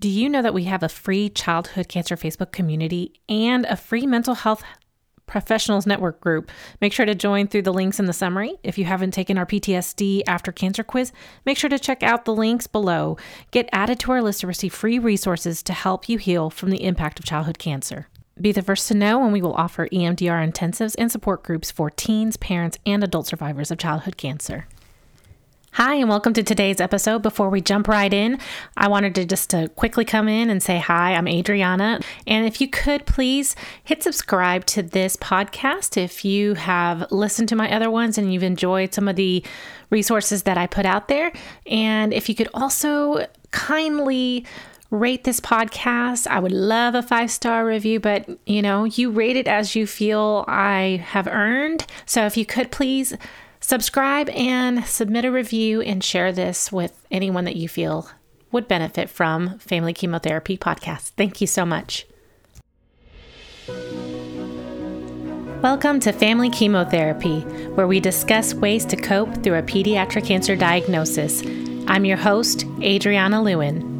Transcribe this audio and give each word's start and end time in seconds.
Do 0.00 0.08
you 0.08 0.28
know 0.28 0.42
that 0.42 0.54
we 0.54 0.64
have 0.64 0.82
a 0.82 0.88
free 0.88 1.28
childhood 1.30 1.88
cancer 1.88 2.16
Facebook 2.16 2.52
community 2.52 3.14
and 3.28 3.64
a 3.66 3.76
free 3.76 4.06
mental 4.06 4.34
health 4.34 4.62
professionals 5.26 5.86
network 5.86 6.20
group? 6.20 6.50
Make 6.80 6.92
sure 6.92 7.06
to 7.06 7.14
join 7.14 7.46
through 7.46 7.62
the 7.62 7.72
links 7.72 7.98
in 7.98 8.06
the 8.06 8.12
summary. 8.12 8.56
If 8.62 8.76
you 8.76 8.84
haven't 8.84 9.12
taken 9.12 9.38
our 9.38 9.46
PTSD 9.46 10.22
after 10.26 10.52
cancer 10.52 10.82
quiz, 10.82 11.12
make 11.46 11.56
sure 11.56 11.70
to 11.70 11.78
check 11.78 12.02
out 12.02 12.24
the 12.24 12.34
links 12.34 12.66
below. 12.66 13.16
Get 13.50 13.68
added 13.72 14.00
to 14.00 14.12
our 14.12 14.20
list 14.20 14.40
to 14.40 14.46
receive 14.46 14.74
free 14.74 14.98
resources 14.98 15.62
to 15.62 15.72
help 15.72 16.08
you 16.08 16.18
heal 16.18 16.50
from 16.50 16.70
the 16.70 16.84
impact 16.84 17.18
of 17.18 17.24
childhood 17.24 17.58
cancer. 17.58 18.08
Be 18.38 18.50
the 18.50 18.62
first 18.62 18.88
to 18.88 18.94
know 18.94 19.20
when 19.20 19.30
we 19.30 19.40
will 19.40 19.54
offer 19.54 19.88
EMDR 19.88 20.52
intensives 20.52 20.96
and 20.98 21.10
support 21.10 21.44
groups 21.44 21.70
for 21.70 21.88
teens, 21.88 22.36
parents, 22.36 22.78
and 22.84 23.04
adult 23.04 23.28
survivors 23.28 23.70
of 23.70 23.78
childhood 23.78 24.16
cancer. 24.16 24.66
Hi, 25.74 25.96
and 25.96 26.08
welcome 26.08 26.32
to 26.34 26.44
today's 26.44 26.80
episode. 26.80 27.22
Before 27.22 27.50
we 27.50 27.60
jump 27.60 27.88
right 27.88 28.14
in, 28.14 28.38
I 28.76 28.86
wanted 28.86 29.16
to 29.16 29.24
just 29.24 29.50
to 29.50 29.68
quickly 29.70 30.04
come 30.04 30.28
in 30.28 30.48
and 30.48 30.62
say 30.62 30.78
hi. 30.78 31.14
I'm 31.14 31.26
Adriana, 31.26 31.98
and 32.28 32.46
if 32.46 32.60
you 32.60 32.68
could 32.68 33.06
please 33.06 33.56
hit 33.82 34.00
subscribe 34.00 34.66
to 34.66 34.84
this 34.84 35.16
podcast 35.16 35.96
if 35.96 36.24
you 36.24 36.54
have 36.54 37.10
listened 37.10 37.48
to 37.48 37.56
my 37.56 37.74
other 37.74 37.90
ones 37.90 38.16
and 38.16 38.32
you've 38.32 38.44
enjoyed 38.44 38.94
some 38.94 39.08
of 39.08 39.16
the 39.16 39.42
resources 39.90 40.44
that 40.44 40.56
I 40.56 40.68
put 40.68 40.86
out 40.86 41.08
there, 41.08 41.32
and 41.66 42.12
if 42.12 42.28
you 42.28 42.36
could 42.36 42.50
also 42.54 43.26
kindly 43.50 44.46
rate 44.90 45.24
this 45.24 45.40
podcast. 45.40 46.28
I 46.28 46.38
would 46.38 46.52
love 46.52 46.94
a 46.94 47.02
five 47.02 47.32
star 47.32 47.66
review, 47.66 47.98
but 47.98 48.28
you 48.46 48.62
know, 48.62 48.84
you 48.84 49.10
rate 49.10 49.34
it 49.34 49.48
as 49.48 49.74
you 49.74 49.88
feel 49.88 50.44
I 50.46 51.04
have 51.04 51.26
earned. 51.26 51.84
So 52.06 52.26
if 52.26 52.36
you 52.36 52.46
could 52.46 52.70
please 52.70 53.16
Subscribe 53.66 54.28
and 54.28 54.84
submit 54.84 55.24
a 55.24 55.32
review 55.32 55.80
and 55.80 56.04
share 56.04 56.32
this 56.32 56.70
with 56.70 57.06
anyone 57.10 57.46
that 57.46 57.56
you 57.56 57.66
feel 57.66 58.10
would 58.52 58.68
benefit 58.68 59.08
from 59.08 59.58
Family 59.58 59.94
Chemotherapy 59.94 60.58
Podcast. 60.58 61.12
Thank 61.16 61.40
you 61.40 61.46
so 61.46 61.64
much. 61.64 62.06
Welcome 65.62 65.98
to 66.00 66.12
Family 66.12 66.50
Chemotherapy, 66.50 67.40
where 67.70 67.86
we 67.86 68.00
discuss 68.00 68.52
ways 68.52 68.84
to 68.84 68.96
cope 68.96 69.42
through 69.42 69.56
a 69.56 69.62
pediatric 69.62 70.26
cancer 70.26 70.56
diagnosis. 70.56 71.42
I'm 71.88 72.04
your 72.04 72.18
host, 72.18 72.66
Adriana 72.82 73.42
Lewin. 73.42 73.93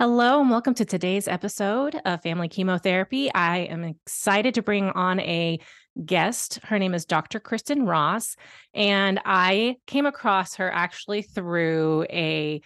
Hello, 0.00 0.40
and 0.40 0.48
welcome 0.48 0.74
to 0.74 0.84
today's 0.84 1.26
episode 1.26 2.00
of 2.04 2.22
Family 2.22 2.46
Chemotherapy. 2.46 3.34
I 3.34 3.62
am 3.62 3.82
excited 3.82 4.54
to 4.54 4.62
bring 4.62 4.90
on 4.90 5.18
a 5.18 5.58
guest. 6.04 6.60
Her 6.62 6.78
name 6.78 6.94
is 6.94 7.04
Dr. 7.04 7.40
Kristin 7.40 7.84
Ross, 7.84 8.36
and 8.72 9.20
I 9.24 9.74
came 9.88 10.06
across 10.06 10.54
her 10.54 10.70
actually 10.70 11.22
through 11.22 12.06
a 12.10 12.60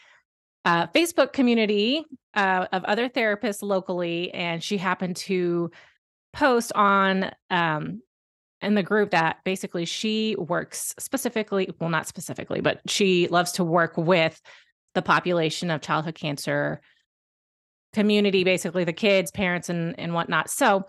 uh, 0.67 0.89
Facebook 0.89 1.33
community 1.33 2.05
uh, 2.35 2.67
of 2.71 2.85
other 2.85 3.09
therapists 3.09 3.63
locally, 3.63 4.31
and 4.35 4.63
she 4.63 4.77
happened 4.77 5.17
to 5.17 5.71
post 6.35 6.71
on 6.75 7.31
um, 7.49 8.03
in 8.61 8.75
the 8.75 8.83
group 8.83 9.13
that 9.13 9.39
basically 9.43 9.87
she 9.87 10.37
works 10.37 10.95
specifically, 10.99 11.71
well, 11.81 11.89
not 11.89 12.07
specifically, 12.07 12.61
but 12.61 12.83
she 12.91 13.27
loves 13.29 13.53
to 13.53 13.65
work 13.65 13.97
with 13.97 14.39
the 14.93 15.01
population 15.01 15.71
of 15.71 15.81
childhood 15.81 16.15
cancer 16.15 16.83
community, 17.93 18.45
basically 18.45 18.85
the 18.85 18.93
kids, 18.93 19.31
parents, 19.31 19.69
and 19.69 19.99
and 19.99 20.15
whatnot. 20.15 20.51
So 20.51 20.85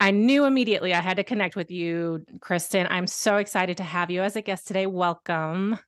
I 0.00 0.10
knew 0.10 0.44
immediately 0.44 0.92
I 0.92 1.00
had 1.00 1.16
to 1.18 1.24
connect 1.24 1.54
with 1.54 1.70
you, 1.70 2.24
Kristin. 2.40 2.88
I'm 2.90 3.06
so 3.06 3.36
excited 3.36 3.76
to 3.76 3.84
have 3.84 4.10
you 4.10 4.22
as 4.22 4.34
a 4.34 4.42
guest 4.42 4.66
today. 4.66 4.86
Welcome. 4.86 5.78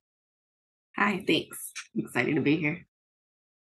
Hi, 0.96 1.24
thanks. 1.26 1.72
I'm 1.96 2.04
excited 2.04 2.36
to 2.36 2.40
be 2.40 2.56
here. 2.56 2.86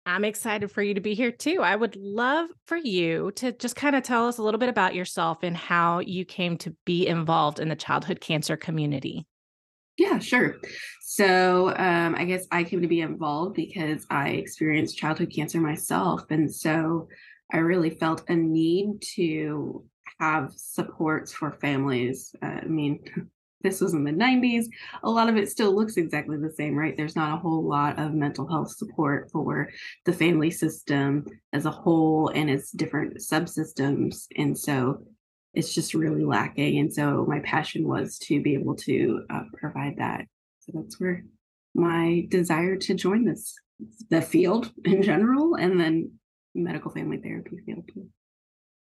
I'm 0.07 0.25
excited 0.25 0.71
for 0.71 0.83
you 0.83 0.95
to 0.95 1.03
be 1.03 1.13
here 1.13 1.31
too. 1.31 1.61
I 1.61 1.77
would 1.77 1.95
love 1.97 2.49
for 2.65 2.79
you 2.79 3.31
to 3.33 3.53
just 3.53 3.77
kind 3.77 3.95
of 3.95 4.03
tell 4.03 4.27
us 4.27 4.39
a 4.39 4.43
little 4.43 4.59
bit 4.59 4.71
about 4.71 4.95
yourself 4.95 5.43
and 5.43 5.55
how 5.55 5.99
you 5.99 6.25
came 6.25 6.57
to 6.59 6.75
be 6.87 7.07
involved 7.07 7.61
in 7.61 7.69
the 7.69 7.77
childhood 7.77 8.23
cancer 8.23 8.57
community. 8.57 9.27
Yeah, 9.99 10.21
sure. 10.21 10.57
So 11.03 11.71
um, 11.77 12.15
I 12.15 12.25
guess 12.25 12.47
I 12.53 12.63
came 12.63 12.83
to 12.83 12.89
be 12.89 13.01
involved 13.01 13.57
because 13.57 14.07
I 14.11 14.31
experienced 14.31 14.97
childhood 14.97 15.33
cancer 15.35 15.61
myself. 15.61 16.23
And 16.31 16.55
so 16.55 17.09
I 17.53 17.59
really 17.59 17.91
felt 17.91 18.23
a 18.29 18.37
need 18.37 19.03
to 19.17 19.85
have 20.21 20.53
supports 20.55 21.33
for 21.33 21.51
families. 21.61 22.35
Uh, 22.41 22.61
I 22.63 22.67
mean, 22.67 23.01
this 23.63 23.81
was 23.81 23.93
in 23.93 24.05
the 24.05 24.13
90s. 24.13 24.67
A 25.03 25.11
lot 25.11 25.29
of 25.29 25.37
it 25.37 25.51
still 25.51 25.75
looks 25.75 25.97
exactly 25.97 26.37
the 26.37 26.53
same, 26.53 26.77
right? 26.77 26.97
There's 26.97 27.17
not 27.17 27.37
a 27.37 27.41
whole 27.41 27.67
lot 27.69 27.99
of 27.99 28.15
mental 28.15 28.47
health 28.47 28.71
support 28.71 29.33
for 29.33 29.69
the 30.05 30.13
family 30.13 30.53
system 30.53 31.27
as 31.53 31.67
a 31.67 31.73
whole 31.73 32.29
and 32.29 32.49
its 32.49 32.71
different 32.71 33.17
subsystems. 33.17 34.27
And 34.37 34.57
so 34.57 35.03
it's 35.55 35.75
just 35.75 35.95
really 35.95 36.25
lacking. 36.25 36.79
And 36.79 36.93
so 36.93 37.25
my 37.29 37.41
passion 37.41 37.87
was 37.87 38.19
to 38.21 38.41
be 38.43 38.55
able 38.55 38.77
to 38.77 39.25
uh, 39.31 39.43
provide 39.55 39.97
that. 39.99 40.27
So 40.61 40.73
that's 40.75 41.01
where 41.01 41.25
my 41.75 42.27
desire 42.29 42.77
to 42.77 42.95
join 42.95 43.25
this 43.25 43.55
the 44.11 44.21
field 44.21 44.73
in 44.85 45.03
general 45.03 45.55
and 45.55 45.79
then 45.79 46.13
medical 46.55 46.91
family 46.91 47.19
therapy 47.19 47.59
field 47.65 47.89
too. 47.93 48.09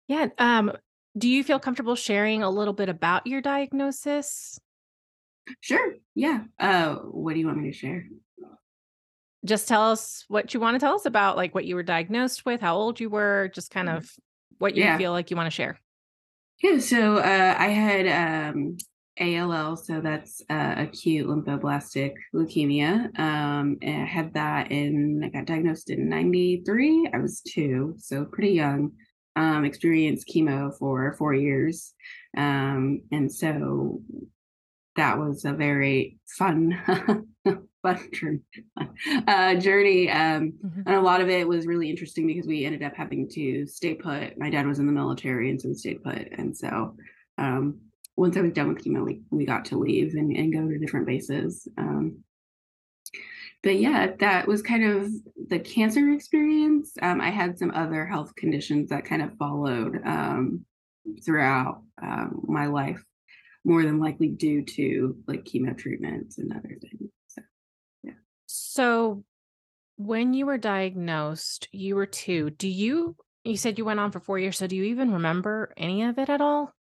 Yeah. 0.07 0.27
Um, 0.37 0.73
do 1.17 1.29
you 1.29 1.43
feel 1.43 1.59
comfortable 1.59 1.95
sharing 1.95 2.43
a 2.43 2.49
little 2.49 2.73
bit 2.73 2.89
about 2.89 3.27
your 3.27 3.41
diagnosis? 3.41 4.59
Sure. 5.61 5.95
Yeah. 6.15 6.43
Uh, 6.59 6.95
what 6.95 7.33
do 7.33 7.39
you 7.39 7.47
want 7.47 7.59
me 7.59 7.71
to 7.71 7.77
share? 7.77 8.05
Just 9.45 9.67
tell 9.67 9.91
us 9.91 10.23
what 10.29 10.53
you 10.53 10.59
want 10.59 10.75
to 10.75 10.79
tell 10.79 10.95
us 10.95 11.05
about, 11.05 11.35
like 11.35 11.53
what 11.53 11.65
you 11.65 11.75
were 11.75 11.83
diagnosed 11.83 12.45
with, 12.45 12.61
how 12.61 12.75
old 12.75 12.99
you 12.99 13.09
were, 13.09 13.51
just 13.53 13.71
kind 13.71 13.89
mm. 13.89 13.97
of 13.97 14.09
what 14.57 14.75
you 14.75 14.83
yeah. 14.83 14.97
feel 14.97 15.11
like 15.11 15.29
you 15.29 15.37
want 15.37 15.47
to 15.47 15.55
share. 15.55 15.79
Yeah, 16.61 16.79
so 16.79 17.17
uh, 17.17 17.55
I 17.57 17.67
had 17.69 18.53
um, 18.55 18.77
ALL, 19.19 19.75
so 19.75 19.99
that's 19.99 20.41
uh, 20.49 20.75
acute 20.77 21.27
lymphoblastic 21.27 22.13
leukemia. 22.33 23.17
Um, 23.19 23.77
and 23.81 24.03
I 24.03 24.05
had 24.05 24.33
that 24.33 24.71
in, 24.71 25.21
I 25.23 25.29
got 25.29 25.45
diagnosed 25.45 25.89
in 25.89 26.07
93. 26.07 27.09
I 27.13 27.17
was 27.17 27.41
two, 27.41 27.95
so 27.97 28.25
pretty 28.25 28.51
young. 28.53 28.93
Um, 29.35 29.65
experienced 29.65 30.27
chemo 30.27 30.77
for 30.77 31.13
four 31.17 31.33
years. 31.33 31.93
Um, 32.37 33.01
and 33.11 33.31
so 33.31 34.01
that 34.95 35.17
was 35.17 35.43
a 35.43 35.53
very 35.53 36.19
fun 36.37 36.79
fun 37.83 37.99
journey. 38.11 38.39
Uh, 39.27 39.55
journey. 39.55 40.09
Um, 40.09 40.53
mm-hmm. 40.66 40.81
And 40.85 40.95
a 40.95 41.01
lot 41.01 41.21
of 41.21 41.29
it 41.29 41.47
was 41.47 41.67
really 41.67 41.89
interesting 41.89 42.25
because 42.25 42.47
we 42.47 42.66
ended 42.66 42.81
up 42.81 42.95
having 42.95 43.29
to 43.29 43.67
stay 43.67 43.94
put. 43.94 44.38
My 44.38 44.49
dad 44.49 44.66
was 44.66 44.79
in 44.79 44.88
the 44.88 44.91
military, 44.91 45.49
and 45.49 45.61
so 45.61 45.69
we 45.69 45.75
stayed 45.75 46.03
put. 46.03 46.29
And 46.38 46.57
so 46.57 46.95
um, 47.38 47.79
once 48.16 48.38
I 48.38 48.41
was 48.41 48.53
done 48.53 48.69
with 48.69 48.83
chemo, 48.83 49.05
we, 49.05 49.21
we 49.29 49.45
got 49.45 49.66
to 49.66 49.77
leave 49.77 50.13
and, 50.13 50.35
and 50.35 50.53
go 50.53 50.67
to 50.67 50.79
different 50.79 51.05
bases. 51.05 51.67
Um, 51.77 52.23
but 53.61 53.79
yeah, 53.79 54.11
that 54.19 54.47
was 54.47 54.61
kind 54.61 54.83
of 54.83 55.09
the 55.50 55.59
cancer 55.59 56.11
experience. 56.11 56.91
Um, 57.01 57.21
I 57.21 57.29
had 57.29 57.57
some 57.57 57.71
other 57.71 58.05
health 58.05 58.35
conditions 58.35 58.89
that 58.89 59.05
kind 59.05 59.21
of 59.21 59.38
followed 59.38 60.01
um, 60.05 60.65
throughout 61.23 61.81
um, 62.01 62.44
my 62.47 62.65
life, 62.65 63.03
more 63.63 63.83
than 63.83 64.00
likely 64.00 64.27
due 64.27 64.63
to 64.65 65.15
like 65.27 65.45
chemo 65.45 65.77
treatments 65.77 66.38
and 66.38 66.51
other 66.51 66.77
things. 66.81 67.09
So 68.55 69.23
when 69.97 70.33
you 70.33 70.45
were 70.47 70.57
diagnosed, 70.59 71.69
you 71.71 71.95
were 71.95 72.05
two. 72.07 72.51
Do 72.51 72.67
you 72.69 73.17
you 73.45 73.57
said 73.57 73.77
you 73.79 73.85
went 73.85 73.99
on 73.99 74.11
for 74.11 74.19
4 74.21 74.39
years, 74.39 74.57
so 74.59 74.67
do 74.67 74.75
you 74.75 74.83
even 74.85 75.13
remember 75.13 75.73
any 75.77 76.03
of 76.03 76.19
it 76.19 76.29
at 76.29 76.41
all? 76.41 76.73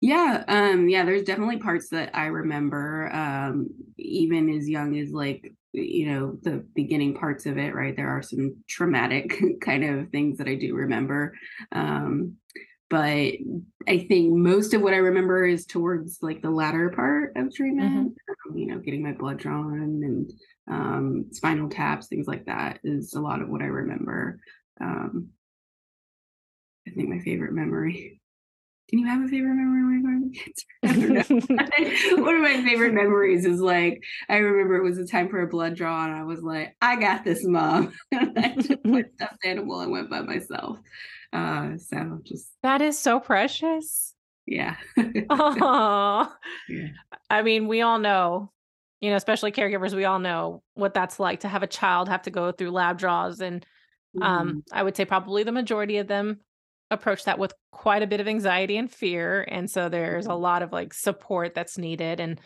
Yeah, 0.00 0.44
um 0.48 0.88
yeah, 0.88 1.04
there's 1.04 1.22
definitely 1.24 1.58
parts 1.58 1.88
that 1.90 2.14
I 2.16 2.26
remember 2.26 3.10
um 3.12 3.68
even 3.98 4.48
as 4.50 4.68
young 4.68 4.96
as 4.98 5.10
like 5.10 5.52
you 5.72 6.06
know 6.06 6.38
the 6.42 6.66
beginning 6.74 7.14
parts 7.14 7.46
of 7.46 7.58
it, 7.58 7.74
right? 7.74 7.96
There 7.96 8.08
are 8.08 8.22
some 8.22 8.62
traumatic 8.68 9.40
kind 9.60 9.84
of 9.84 10.10
things 10.10 10.38
that 10.38 10.48
I 10.48 10.54
do 10.56 10.74
remember. 10.74 11.34
Um 11.72 12.36
but 12.92 13.32
I 13.88 14.06
think 14.06 14.34
most 14.34 14.74
of 14.74 14.82
what 14.82 14.92
I 14.92 14.98
remember 14.98 15.46
is 15.46 15.64
towards 15.64 16.18
like 16.20 16.42
the 16.42 16.50
latter 16.50 16.90
part 16.90 17.32
of 17.36 17.54
treatment, 17.54 17.90
mm-hmm. 17.90 18.50
um, 18.50 18.58
you 18.58 18.66
know, 18.66 18.80
getting 18.80 19.02
my 19.02 19.12
blood 19.12 19.38
drawn 19.38 20.02
and 20.04 20.30
um, 20.70 21.24
spinal 21.32 21.70
taps, 21.70 22.08
things 22.08 22.26
like 22.26 22.44
that 22.44 22.80
is 22.84 23.14
a 23.14 23.20
lot 23.20 23.40
of 23.40 23.48
what 23.48 23.62
I 23.62 23.64
remember. 23.64 24.40
Um, 24.78 25.30
I 26.86 26.90
think 26.90 27.08
my 27.08 27.20
favorite 27.20 27.54
memory. 27.54 28.20
Can 28.92 28.98
you 29.00 29.06
have 29.06 29.22
a 29.22 29.28
favorite 29.28 29.54
memory 29.54 30.02
One 32.22 32.34
of 32.34 32.42
my 32.42 32.62
favorite 32.62 32.92
memories 32.92 33.46
is 33.46 33.60
like 33.60 34.02
I 34.28 34.36
remember 34.36 34.76
it 34.76 34.82
was 34.84 34.98
a 34.98 35.06
time 35.06 35.30
for 35.30 35.40
a 35.40 35.46
blood 35.46 35.76
draw, 35.76 36.04
and 36.04 36.14
I 36.14 36.24
was 36.24 36.42
like, 36.42 36.76
"I 36.82 36.96
got 36.96 37.24
this, 37.24 37.42
mom." 37.46 37.92
I 38.12 38.54
took 38.60 38.84
my 38.84 39.04
stuffed 39.14 39.44
animal 39.44 39.80
and 39.80 39.92
went 39.92 40.10
by 40.10 40.20
myself. 40.20 40.78
Uh, 41.32 41.78
so 41.78 42.18
just 42.24 42.48
that 42.62 42.82
is 42.82 42.98
so 42.98 43.18
precious. 43.18 44.14
Yeah. 44.46 44.76
oh, 45.30 46.30
yeah. 46.68 46.88
I 47.30 47.42
mean, 47.42 47.68
we 47.68 47.80
all 47.80 47.98
know, 47.98 48.50
you 49.00 49.08
know, 49.10 49.16
especially 49.16 49.52
caregivers, 49.52 49.94
we 49.94 50.04
all 50.04 50.18
know 50.18 50.62
what 50.74 50.92
that's 50.92 51.18
like 51.18 51.40
to 51.40 51.48
have 51.48 51.62
a 51.62 51.66
child 51.68 52.08
have 52.08 52.22
to 52.22 52.30
go 52.30 52.52
through 52.52 52.72
lab 52.72 52.98
draws. 52.98 53.40
And 53.40 53.64
um, 54.20 54.48
Mhm. 54.48 54.62
I 54.72 54.82
would 54.82 54.96
say 54.96 55.04
probably 55.06 55.44
the 55.44 55.52
majority 55.52 55.96
of 55.98 56.08
them 56.08 56.40
approach 56.92 57.24
that 57.24 57.38
with 57.38 57.52
quite 57.72 58.02
a 58.02 58.06
bit 58.06 58.20
of 58.20 58.28
anxiety 58.28 58.76
and 58.76 58.92
fear. 58.92 59.42
And 59.48 59.70
so 59.70 59.88
there's 59.88 60.26
a 60.26 60.30
Mhm. 60.30 60.36
lot 60.36 60.62
of 60.62 60.72
like 60.72 60.94
support 60.94 61.54
that's 61.54 61.78
needed. 61.78 62.20
And 62.20 62.40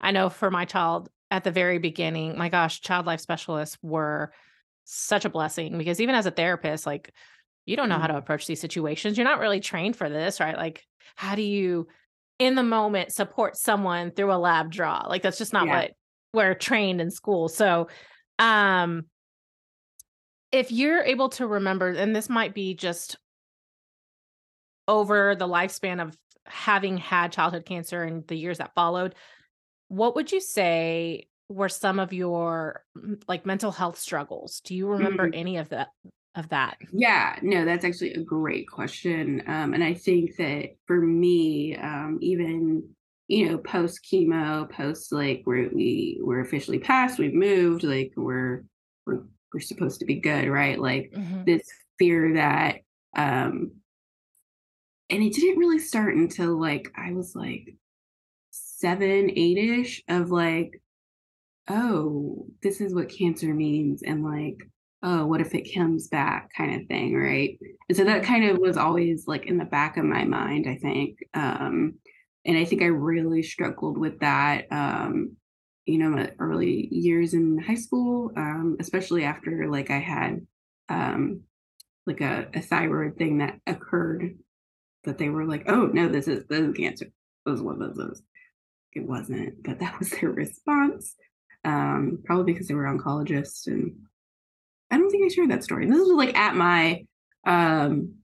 I 0.00 0.10
know 0.10 0.28
for 0.28 0.50
my 0.50 0.64
child 0.64 1.08
at 1.30 1.44
the 1.44 1.50
very 1.50 1.78
beginning, 1.78 2.36
my 2.36 2.48
gosh, 2.50 2.80
child 2.82 3.06
life 3.06 3.20
specialists 3.20 3.78
were 3.82 4.32
such 4.84 5.24
a 5.24 5.30
blessing 5.30 5.78
because 5.78 6.00
even 6.00 6.14
as 6.14 6.26
a 6.26 6.30
therapist, 6.30 6.86
like 6.86 7.12
you 7.66 7.76
don't 7.76 7.88
know 7.88 7.98
how 7.98 8.08
to 8.08 8.16
Mhm. 8.16 8.18
approach 8.18 8.46
these 8.46 8.60
situations. 8.60 9.16
You're 9.16 9.24
not 9.24 9.38
really 9.40 9.60
trained 9.60 9.96
for 9.96 10.08
this, 10.10 10.40
right? 10.40 10.56
Like, 10.56 10.84
how 11.16 11.34
do 11.36 11.42
you 11.42 11.86
in 12.38 12.56
the 12.56 12.62
moment 12.64 13.12
support 13.12 13.56
someone 13.56 14.10
through 14.10 14.32
a 14.32 14.36
lab 14.36 14.70
draw? 14.72 15.06
Like 15.08 15.22
that's 15.22 15.38
just 15.38 15.52
not 15.52 15.68
Yeah. 15.68 15.76
what 15.76 15.92
we're 16.34 16.54
trained 16.54 17.00
in 17.00 17.10
school. 17.10 17.48
So 17.48 17.88
um 18.38 19.06
if 20.50 20.70
you're 20.70 21.02
able 21.02 21.30
to 21.30 21.46
remember, 21.46 21.88
and 21.88 22.14
this 22.14 22.28
might 22.28 22.54
be 22.54 22.74
just 22.74 23.16
over 24.88 25.34
the 25.36 25.48
lifespan 25.48 26.02
of 26.02 26.16
having 26.46 26.98
had 26.98 27.32
childhood 27.32 27.64
cancer 27.66 28.02
and 28.02 28.26
the 28.28 28.36
years 28.36 28.58
that 28.58 28.74
followed, 28.74 29.14
what 29.88 30.14
would 30.16 30.32
you 30.32 30.40
say 30.40 31.28
were 31.48 31.68
some 31.68 32.00
of 32.00 32.12
your 32.12 32.84
like 33.28 33.46
mental 33.46 33.72
health 33.72 33.98
struggles? 33.98 34.60
Do 34.62 34.74
you 34.76 34.88
remember 34.88 35.28
Mhm. 35.28 35.32
any 35.32 35.58
of 35.58 35.70
that 35.70 35.90
of 36.34 36.50
that? 36.50 36.78
Yeah, 36.90 37.38
no, 37.42 37.64
that's 37.64 37.84
actually 37.84 38.12
a 38.14 38.22
great 38.22 38.68
question. 38.68 39.42
Um, 39.46 39.72
and 39.72 39.82
I 39.82 39.94
think 39.94 40.36
that 40.36 40.76
for 40.86 41.00
me, 41.00 41.76
um, 41.76 42.18
even 42.20 42.94
you 43.28 43.48
know, 43.48 43.56
post 43.58 44.00
chemo, 44.12 44.68
post 44.70 45.10
like 45.12 45.42
where 45.44 45.70
we 45.72 46.18
we're 46.20 46.40
officially 46.40 46.78
passed, 46.78 47.18
we've 47.18 47.32
moved, 47.32 47.82
like 47.84 48.12
we're 48.16 48.64
we're 49.06 49.24
we're 49.54 49.60
supposed 49.60 50.00
to 50.00 50.06
be 50.06 50.20
good, 50.20 50.48
right? 50.48 50.78
Like 50.78 51.12
Mhm. 51.12 51.46
this 51.46 51.62
fear 51.98 52.34
that 52.34 52.80
um 53.16 53.72
and 55.12 55.22
it 55.22 55.34
didn't 55.34 55.58
really 55.58 55.78
start 55.78 56.14
until 56.14 56.58
like 56.58 56.90
I 56.96 57.12
was 57.12 57.36
like 57.36 57.74
seven, 58.50 59.30
eight-ish 59.36 60.02
of 60.08 60.30
like, 60.30 60.80
oh, 61.68 62.46
this 62.62 62.80
is 62.80 62.94
what 62.94 63.10
cancer 63.10 63.52
means, 63.52 64.02
and 64.02 64.24
like, 64.24 64.56
oh, 65.02 65.26
what 65.26 65.42
if 65.42 65.54
it 65.54 65.74
comes 65.74 66.08
back 66.08 66.50
kind 66.56 66.80
of 66.80 66.88
thing, 66.88 67.14
right? 67.14 67.58
And 67.88 67.96
so 67.96 68.04
that 68.04 68.24
kind 68.24 68.44
of 68.46 68.58
was 68.58 68.78
always 68.78 69.26
like 69.26 69.46
in 69.46 69.58
the 69.58 69.66
back 69.66 69.98
of 69.98 70.04
my 70.04 70.24
mind, 70.24 70.66
I 70.66 70.76
think. 70.76 71.18
Um, 71.34 71.94
and 72.46 72.56
I 72.56 72.64
think 72.64 72.82
I 72.82 72.86
really 72.86 73.42
struggled 73.42 73.98
with 73.98 74.18
that, 74.20 74.66
um, 74.70 75.36
you 75.84 75.98
know, 75.98 76.08
my 76.08 76.30
early 76.38 76.88
years 76.90 77.34
in 77.34 77.58
high 77.58 77.74
school, 77.74 78.32
um, 78.36 78.76
especially 78.80 79.24
after 79.24 79.68
like 79.70 79.90
I 79.90 79.98
had 79.98 80.46
um 80.88 81.42
like 82.06 82.20
a, 82.20 82.48
a 82.54 82.62
thyroid 82.62 83.16
thing 83.16 83.38
that 83.38 83.60
occurred 83.66 84.36
that 85.04 85.18
they 85.18 85.28
were 85.28 85.44
like, 85.44 85.64
oh 85.68 85.86
no, 85.86 86.08
this 86.08 86.28
is 86.28 86.44
this 86.46 86.60
is 86.60 86.74
cancer. 86.74 87.06
This 87.44 87.56
is 87.56 87.62
what 87.62 87.78
this 87.78 87.96
is. 87.96 88.22
It 88.92 89.06
wasn't, 89.06 89.62
but 89.62 89.80
that 89.80 89.98
was 89.98 90.10
their 90.10 90.30
response. 90.30 91.14
Um, 91.64 92.18
probably 92.24 92.52
because 92.52 92.66
they 92.66 92.74
were 92.74 92.84
oncologists 92.84 93.68
and 93.68 93.94
I 94.90 94.98
don't 94.98 95.10
think 95.10 95.24
I 95.24 95.34
shared 95.34 95.50
that 95.50 95.64
story. 95.64 95.86
This 95.86 95.98
was 95.98 96.08
like 96.08 96.36
at 96.36 96.56
my 96.56 97.06
um 97.44 98.14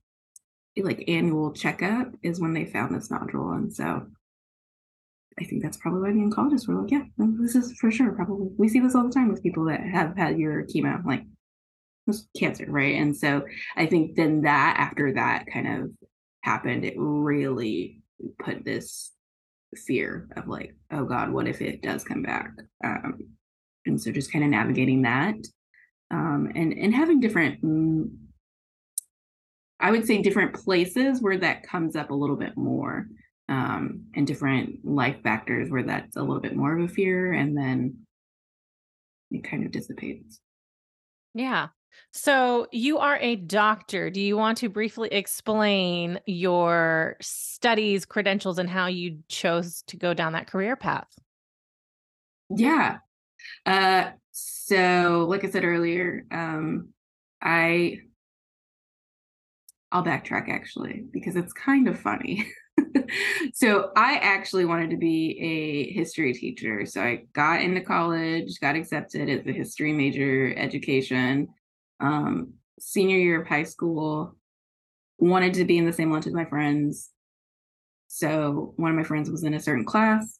like 0.76 1.08
annual 1.08 1.52
checkup 1.52 2.12
is 2.22 2.40
when 2.40 2.52
they 2.52 2.64
found 2.64 2.94
this 2.94 3.10
nodule. 3.10 3.52
And 3.52 3.74
so 3.74 4.06
I 5.40 5.44
think 5.44 5.62
that's 5.62 5.76
probably 5.76 6.02
why 6.02 6.12
the 6.12 6.20
oncologists 6.20 6.68
were 6.68 6.80
like, 6.80 6.90
yeah, 6.90 7.04
this 7.16 7.54
is 7.54 7.72
for 7.78 7.90
sure. 7.90 8.12
Probably 8.12 8.48
we 8.56 8.68
see 8.68 8.80
this 8.80 8.94
all 8.94 9.04
the 9.04 9.12
time 9.12 9.28
with 9.28 9.42
people 9.42 9.64
that 9.66 9.80
have 9.80 10.16
had 10.16 10.38
your 10.38 10.64
chemo, 10.64 11.04
like 11.04 11.24
cancer, 12.36 12.66
right? 12.68 12.96
And 12.96 13.16
so 13.16 13.44
I 13.76 13.86
think 13.86 14.16
then 14.16 14.42
that 14.42 14.76
after 14.78 15.14
that 15.14 15.46
kind 15.52 15.82
of 15.82 15.90
happened, 16.42 16.84
it 16.84 16.94
really 16.96 18.02
put 18.38 18.64
this 18.64 19.12
fear 19.76 20.28
of 20.36 20.48
like, 20.48 20.74
oh 20.90 21.04
God, 21.04 21.30
what 21.30 21.48
if 21.48 21.60
it 21.60 21.82
does 21.82 22.04
come 22.04 22.22
back? 22.22 22.50
Um, 22.84 23.18
and 23.86 24.00
so 24.00 24.12
just 24.12 24.32
kind 24.32 24.44
of 24.44 24.50
navigating 24.50 25.02
that 25.02 25.36
um, 26.10 26.50
and 26.54 26.72
and 26.72 26.94
having 26.94 27.20
different 27.20 27.62
mm, 27.62 28.08
i 29.80 29.90
would 29.90 30.06
say 30.06 30.22
different 30.22 30.54
places 30.54 31.20
where 31.20 31.38
that 31.38 31.66
comes 31.66 31.96
up 31.96 32.10
a 32.10 32.14
little 32.14 32.36
bit 32.36 32.56
more 32.56 33.06
um, 33.48 34.04
and 34.14 34.26
different 34.26 34.84
life 34.84 35.16
factors 35.22 35.70
where 35.70 35.82
that's 35.82 36.16
a 36.16 36.20
little 36.20 36.40
bit 36.40 36.54
more 36.54 36.76
of 36.76 36.84
a 36.84 36.92
fear 36.92 37.32
and 37.32 37.56
then 37.56 37.96
it 39.30 39.44
kind 39.44 39.64
of 39.64 39.72
dissipates 39.72 40.40
Yeah. 41.34 41.68
So 42.12 42.66
you 42.72 42.98
are 42.98 43.18
a 43.18 43.36
doctor. 43.36 44.10
Do 44.10 44.20
you 44.20 44.36
want 44.36 44.58
to 44.58 44.68
briefly 44.68 45.08
explain 45.12 46.20
your 46.26 47.16
studies, 47.20 48.04
credentials, 48.04 48.58
and 48.58 48.68
how 48.68 48.86
you 48.86 49.18
chose 49.28 49.82
to 49.88 49.96
go 49.96 50.14
down 50.14 50.32
that 50.32 50.50
career 50.50 50.76
path? 50.76 51.08
yeah 52.50 52.98
uh, 53.66 54.10
so 54.30 55.26
like 55.28 55.44
i 55.44 55.50
said 55.50 55.64
earlier 55.64 56.24
um, 56.30 56.88
i 57.42 57.98
i'll 59.92 60.04
backtrack 60.04 60.48
actually 60.48 61.04
because 61.12 61.36
it's 61.36 61.52
kind 61.52 61.88
of 61.88 61.98
funny 61.98 62.46
so 63.54 63.90
I 63.96 64.18
actually 64.22 64.64
wanted 64.64 64.90
to 64.90 64.96
be 64.96 65.36
a 65.40 65.92
history 65.92 66.32
teacher. 66.32 66.86
So 66.86 67.02
I 67.02 67.24
got 67.32 67.60
into 67.60 67.80
college, 67.80 68.60
got 68.60 68.76
accepted 68.76 69.28
as 69.28 69.44
a 69.46 69.52
history 69.52 69.92
major 69.92 70.54
education. 70.56 71.48
Um, 72.00 72.54
senior 72.78 73.18
year 73.18 73.42
of 73.42 73.48
high 73.48 73.64
school, 73.64 74.36
wanted 75.18 75.54
to 75.54 75.64
be 75.64 75.78
in 75.78 75.86
the 75.86 75.92
same 75.92 76.12
lunch 76.12 76.26
as 76.26 76.32
my 76.32 76.44
friends. 76.44 77.10
So 78.06 78.72
one 78.76 78.90
of 78.90 78.96
my 78.96 79.02
friends 79.02 79.30
was 79.30 79.44
in 79.44 79.54
a 79.54 79.60
certain 79.60 79.84
class. 79.84 80.38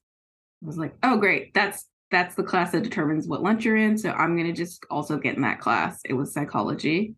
I 0.63 0.67
was 0.67 0.79
like, 0.79 0.95
oh 1.03 1.19
great, 1.19 1.55
that's 1.55 1.87
that's 2.11 2.35
the 2.35 2.43
class 2.43 2.73
that 2.73 2.83
determines 2.83 3.29
what 3.29 3.43
lunch 3.43 3.65
you're 3.65 3.77
in. 3.77 3.99
So 3.99 4.11
I'm 4.11 4.37
gonna 4.37 4.53
just 4.53 4.87
also 4.91 5.19
get 5.19 5.37
in 5.37 5.43
that 5.43 5.61
class. 5.61 6.01
It 6.05 6.15
was 6.15 6.33
psychology. 6.33 7.15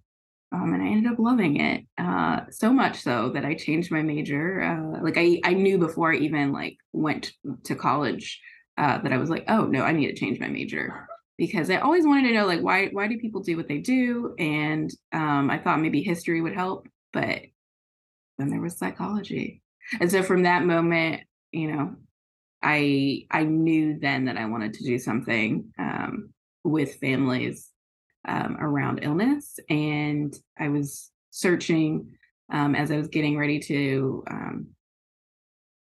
Um, 0.52 0.74
and 0.74 0.82
I 0.82 0.86
ended 0.88 1.12
up 1.12 1.20
loving 1.20 1.60
it 1.60 1.84
uh, 1.96 2.40
so 2.50 2.72
much 2.72 3.02
so 3.02 3.30
that 3.30 3.44
I 3.44 3.54
changed 3.54 3.92
my 3.92 4.02
major. 4.02 4.60
Uh, 4.60 5.00
like 5.00 5.16
I, 5.16 5.40
I 5.44 5.54
knew 5.54 5.78
before 5.78 6.12
I 6.12 6.16
even 6.16 6.52
like 6.52 6.76
went 6.92 7.32
to 7.64 7.76
college 7.76 8.40
uh, 8.76 8.98
that 8.98 9.12
I 9.12 9.18
was 9.18 9.30
like, 9.30 9.44
oh 9.46 9.66
no, 9.66 9.84
I 9.84 9.92
need 9.92 10.08
to 10.08 10.14
change 10.14 10.40
my 10.40 10.48
major 10.48 11.06
because 11.40 11.70
I 11.70 11.76
always 11.78 12.06
wanted 12.06 12.28
to 12.28 12.34
know 12.34 12.44
like 12.44 12.60
why 12.60 12.88
why 12.88 13.08
do 13.08 13.18
people 13.18 13.40
do 13.40 13.56
what 13.56 13.66
they 13.66 13.78
do, 13.78 14.34
and 14.38 14.90
um, 15.10 15.48
I 15.48 15.56
thought 15.56 15.80
maybe 15.80 16.02
history 16.02 16.42
would 16.42 16.52
help, 16.52 16.86
but 17.14 17.40
then 18.36 18.50
there 18.50 18.60
was 18.60 18.76
psychology, 18.76 19.62
and 19.98 20.10
so 20.10 20.22
from 20.22 20.42
that 20.42 20.66
moment, 20.66 21.22
you 21.50 21.72
know, 21.72 21.96
I 22.62 23.26
I 23.30 23.44
knew 23.44 23.98
then 23.98 24.26
that 24.26 24.36
I 24.36 24.44
wanted 24.44 24.74
to 24.74 24.84
do 24.84 24.98
something 24.98 25.72
um, 25.78 26.28
with 26.62 26.96
families 26.96 27.70
um, 28.28 28.58
around 28.60 29.00
illness. 29.02 29.58
And 29.70 30.34
I 30.58 30.68
was 30.68 31.10
searching 31.30 32.18
um, 32.52 32.74
as 32.74 32.90
I 32.90 32.98
was 32.98 33.08
getting 33.08 33.38
ready 33.38 33.60
to 33.60 34.24
um, 34.30 34.66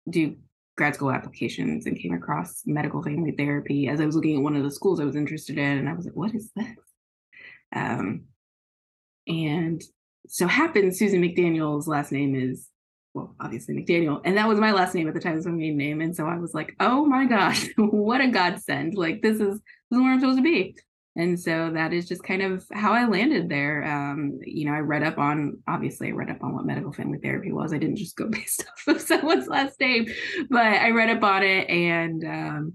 do 0.08 0.36
grad 0.76 0.94
school 0.94 1.10
applications 1.10 1.86
and 1.86 1.98
came 1.98 2.14
across 2.14 2.62
medical 2.66 3.02
family 3.02 3.32
therapy 3.32 3.88
as 3.88 4.00
I 4.00 4.06
was 4.06 4.16
looking 4.16 4.36
at 4.36 4.42
one 4.42 4.56
of 4.56 4.62
the 4.62 4.70
schools 4.70 5.00
I 5.00 5.04
was 5.04 5.16
interested 5.16 5.58
in. 5.58 5.78
And 5.78 5.88
I 5.88 5.92
was 5.92 6.06
like, 6.06 6.16
what 6.16 6.34
is 6.34 6.50
this? 6.56 6.66
Um, 7.74 8.24
and 9.26 9.82
so 10.28 10.46
happened 10.46 10.96
Susan 10.96 11.22
McDaniel's 11.22 11.86
last 11.88 12.12
name 12.12 12.34
is 12.34 12.68
well, 13.14 13.34
obviously 13.40 13.74
McDaniel. 13.74 14.20
And 14.24 14.36
that 14.36 14.48
was 14.48 14.58
my 14.58 14.72
last 14.72 14.94
name 14.94 15.06
at 15.06 15.14
the 15.14 15.20
time, 15.20 15.34
was 15.34 15.46
my 15.46 15.52
maiden 15.52 15.76
name. 15.76 16.00
And 16.00 16.16
so 16.16 16.26
I 16.26 16.38
was 16.38 16.54
like, 16.54 16.74
oh 16.80 17.04
my 17.04 17.26
gosh, 17.26 17.68
what 17.76 18.20
a 18.20 18.28
godsend. 18.28 18.94
Like 18.94 19.22
this 19.22 19.36
is 19.36 19.60
this 19.60 19.98
is 19.98 19.98
where 19.98 20.12
I'm 20.12 20.20
supposed 20.20 20.38
to 20.38 20.42
be. 20.42 20.76
And 21.14 21.38
so 21.38 21.70
that 21.74 21.92
is 21.92 22.08
just 22.08 22.22
kind 22.22 22.40
of 22.40 22.64
how 22.72 22.92
I 22.92 23.06
landed 23.06 23.48
there. 23.48 23.84
Um, 23.84 24.38
you 24.42 24.64
know, 24.64 24.72
I 24.72 24.78
read 24.78 25.02
up 25.02 25.18
on 25.18 25.58
obviously 25.68 26.08
I 26.08 26.12
read 26.12 26.30
up 26.30 26.42
on 26.42 26.54
what 26.54 26.64
medical 26.64 26.92
family 26.92 27.18
therapy 27.18 27.52
was. 27.52 27.72
I 27.72 27.78
didn't 27.78 27.96
just 27.96 28.16
go 28.16 28.28
based 28.30 28.64
off 28.66 28.96
of 28.96 29.00
someone's 29.00 29.48
last 29.48 29.78
name, 29.78 30.06
but 30.48 30.64
I 30.64 30.90
read 30.90 31.14
up 31.14 31.22
on 31.22 31.42
it 31.42 31.68
and 31.68 32.24
um 32.24 32.72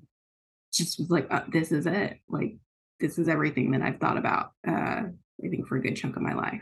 just 0.71 0.99
was 0.99 1.09
like, 1.09 1.27
uh, 1.31 1.43
this 1.51 1.71
is 1.71 1.87
it. 1.87 2.19
Like 2.29 2.57
this 2.99 3.17
is 3.17 3.27
everything 3.27 3.71
that 3.71 3.81
I've 3.81 3.99
thought 3.99 4.17
about, 4.17 4.51
uh, 4.67 5.03
I 5.03 5.47
think 5.49 5.67
for 5.67 5.77
a 5.77 5.81
good 5.81 5.95
chunk 5.95 6.15
of 6.15 6.21
my 6.21 6.33
life. 6.33 6.61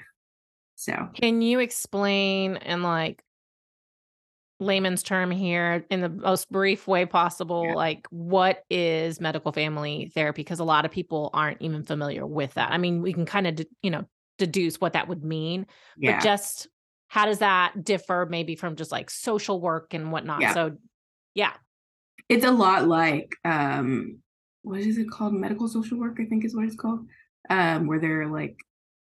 So 0.76 1.10
Can 1.14 1.42
you 1.42 1.60
explain 1.60 2.58
in 2.58 2.84
like 2.84 3.24
layman's 4.60 5.04
term 5.04 5.32
here 5.32 5.86
in 5.90 6.02
the 6.02 6.10
most 6.10 6.50
brief 6.50 6.88
way 6.88 7.06
possible, 7.06 7.66
Yeah. 7.66 7.74
like 7.76 8.08
what 8.10 8.64
is 8.70 9.20
medical 9.20 9.52
family 9.52 10.12
therapy? 10.14 10.42
Because 10.44 10.60
a 10.60 10.64
lot 10.64 10.86
of 10.86 10.92
people 10.92 11.30
aren't 11.34 11.62
even 11.62 11.84
familiar 11.84 12.26
with 12.26 12.54
that. 12.54 12.72
I 12.72 12.78
mean, 12.78 13.02
we 13.02 13.14
can 13.14 13.26
kind 13.26 13.48
of, 13.48 13.66
you 13.82 13.92
know, 13.92 14.06
deduce 14.38 14.80
what 14.82 14.94
that 14.94 15.08
would 15.08 15.24
mean, 15.24 15.66
yeah. 15.98 16.18
but 16.18 16.24
just 16.24 16.68
how 17.08 17.26
does 17.26 17.40
that 17.40 17.84
differ 17.84 18.28
maybe 18.30 18.56
from 18.56 18.76
just 18.76 18.92
like 18.92 19.10
social 19.10 19.62
work 19.62 19.94
and 19.94 20.12
whatnot 20.12 20.42
yeah. 20.42 20.54
so 20.54 20.76
yeah 21.34 21.54
it's 22.30 22.46
a 22.46 22.52
lot 22.52 22.88
like 22.88 23.32
um 23.46 24.20
what 24.64 24.80
is 24.80 24.98
it 24.98 25.10
called 25.10 25.34
medical 25.34 25.68
social 25.68 25.98
work 25.98 26.18
i 26.20 26.26
think 26.26 26.44
is 26.44 26.56
what 26.56 26.66
it's 26.66 26.76
called 26.76 27.08
um 27.50 27.88
where 27.88 28.00
they're 28.00 28.28
like 28.28 28.58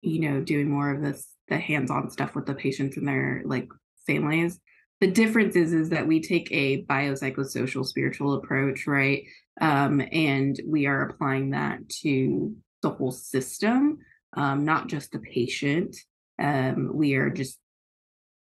you 0.01 0.19
know 0.19 0.41
doing 0.41 0.69
more 0.69 0.91
of 0.91 1.01
this 1.01 1.27
the 1.47 1.57
hands-on 1.57 2.09
stuff 2.09 2.33
with 2.33 2.45
the 2.45 2.53
patients 2.55 2.97
and 2.97 3.07
their 3.07 3.43
like 3.45 3.69
families 4.07 4.59
the 5.01 5.07
difference 5.07 5.55
is 5.55 5.73
is 5.73 5.89
that 5.89 6.07
we 6.07 6.21
take 6.21 6.49
a 6.51 6.83
biopsychosocial 6.83 7.85
spiritual 7.85 8.35
approach 8.35 8.87
right? 8.87 9.23
Um, 9.59 10.01
and 10.11 10.59
we 10.65 10.85
are 10.85 11.09
applying 11.09 11.51
that 11.51 11.89
to 12.01 12.55
the 12.81 12.91
whole 12.91 13.11
system 13.11 13.99
um, 14.33 14.63
not 14.63 14.87
just 14.87 15.11
the 15.11 15.19
patient. 15.19 15.95
Um, 16.41 16.91
we 16.93 17.15
are 17.15 17.29
just 17.29 17.59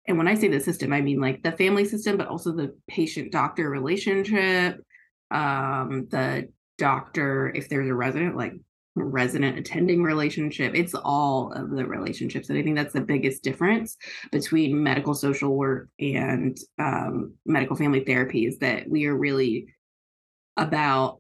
and 0.08 0.18
when 0.18 0.28
i 0.28 0.34
say 0.34 0.48
the 0.48 0.60
system 0.60 0.94
i 0.94 1.02
mean 1.02 1.20
like 1.20 1.44
the 1.44 1.52
family 1.52 1.86
system 1.86 2.18
but 2.18 2.28
also 2.28 2.52
the 2.52 2.76
patient 2.88 3.32
doctor 3.32 3.70
relationship 3.70 4.82
um, 5.30 6.08
the 6.10 6.50
doctor 6.78 7.52
if 7.54 7.70
there's 7.70 7.90
a 7.90 7.94
resident 7.94 8.36
like 8.36 8.54
resident 8.96 9.58
attending 9.58 10.04
relationship. 10.04 10.76
It's 10.76 10.94
all 10.94 11.52
of 11.54 11.70
the 11.70 11.86
relationships 11.86 12.50
and 12.50 12.58
i 12.58 12.64
think 12.64 12.76
that's 12.76 12.94
the 12.94 13.02
biggest 13.02 13.44
difference 13.44 13.98
between 14.32 14.84
medical 14.84 15.14
social 15.14 15.56
work 15.56 15.90
and 16.00 16.58
um, 16.80 17.34
medical 17.46 17.76
family 17.76 18.04
therapy 18.04 18.46
is 18.46 18.60
that 18.60 18.90
we 18.90 19.06
are 19.06 19.16
really 19.16 19.68
about 20.58 21.20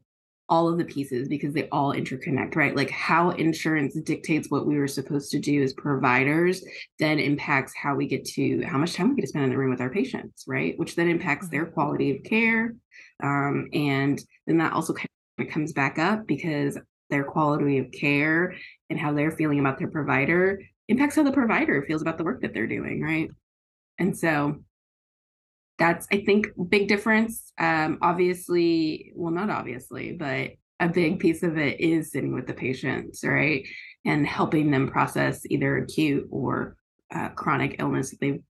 all 0.49 0.67
of 0.67 0.77
the 0.77 0.83
pieces 0.83 1.29
because 1.29 1.53
they 1.53 1.69
all 1.69 1.93
interconnect 1.93 2.57
right? 2.57 2.75
Like 2.75 2.89
how 2.89 3.29
insurance 3.29 3.97
dictates 4.01 4.51
what 4.51 4.67
we 4.67 4.77
were 4.77 4.87
supposed 4.87 5.31
to 5.31 5.39
do 5.39 5.63
as 5.63 5.71
providers 5.71 6.61
then 6.99 7.19
impacts 7.19 7.73
how 7.73 7.95
we 7.95 8.05
get 8.05 8.25
to 8.25 8.61
how 8.63 8.77
much 8.77 8.93
time 8.93 9.09
we 9.09 9.15
get 9.15 9.21
to 9.21 9.27
spend 9.27 9.45
in 9.45 9.51
the 9.51 9.57
room 9.57 9.71
with 9.71 9.79
our 9.79 9.89
patients 9.89 10.43
right? 10.47 10.77
Which 10.77 10.95
then 10.95 11.07
impacts 11.07 11.47
their 11.47 11.65
mm-hmm. 11.65 11.73
quality 11.73 12.17
of 12.17 12.23
care 12.23 12.75
um, 13.23 13.69
and 13.71 14.21
then 14.45 14.57
that 14.57 14.73
also 14.73 14.93
kind 14.93 15.07
of 15.39 15.47
comes 15.47 15.71
back 15.71 15.97
up 15.97 16.27
because 16.27 16.77
their 17.11 17.23
quality 17.23 17.77
of 17.77 17.91
care 17.91 18.55
and 18.89 18.99
how 18.99 19.13
they're 19.13 19.31
feeling 19.31 19.59
about 19.59 19.77
their 19.77 19.91
provider 19.91 20.59
impacts 20.87 21.15
how 21.15 21.23
the 21.23 21.31
provider 21.31 21.83
feels 21.83 22.01
about 22.01 22.17
the 22.17 22.23
work 22.23 22.41
that 22.41 22.53
they're 22.53 22.67
doing, 22.67 23.01
right? 23.01 23.29
And 23.99 24.17
so 24.17 24.57
that's 25.77 26.07
I 26.11 26.23
think 26.25 26.47
big 26.69 26.87
difference. 26.87 27.53
Um, 27.57 27.99
obviously, 28.01 29.13
well, 29.15 29.31
not 29.31 29.49
obviously, 29.49 30.13
but 30.13 30.51
a 30.79 30.89
big 30.89 31.19
piece 31.19 31.43
of 31.43 31.57
it 31.57 31.79
is 31.79 32.11
sitting 32.11 32.33
with 32.33 32.47
the 32.47 32.53
patients, 32.53 33.23
right, 33.23 33.65
and 34.05 34.25
helping 34.25 34.71
them 34.71 34.89
process 34.89 35.41
either 35.49 35.77
acute 35.77 36.27
or 36.31 36.75
uh, 37.13 37.29
chronic 37.29 37.77
illness 37.79 38.09
that 38.11 38.19
they've 38.19 38.41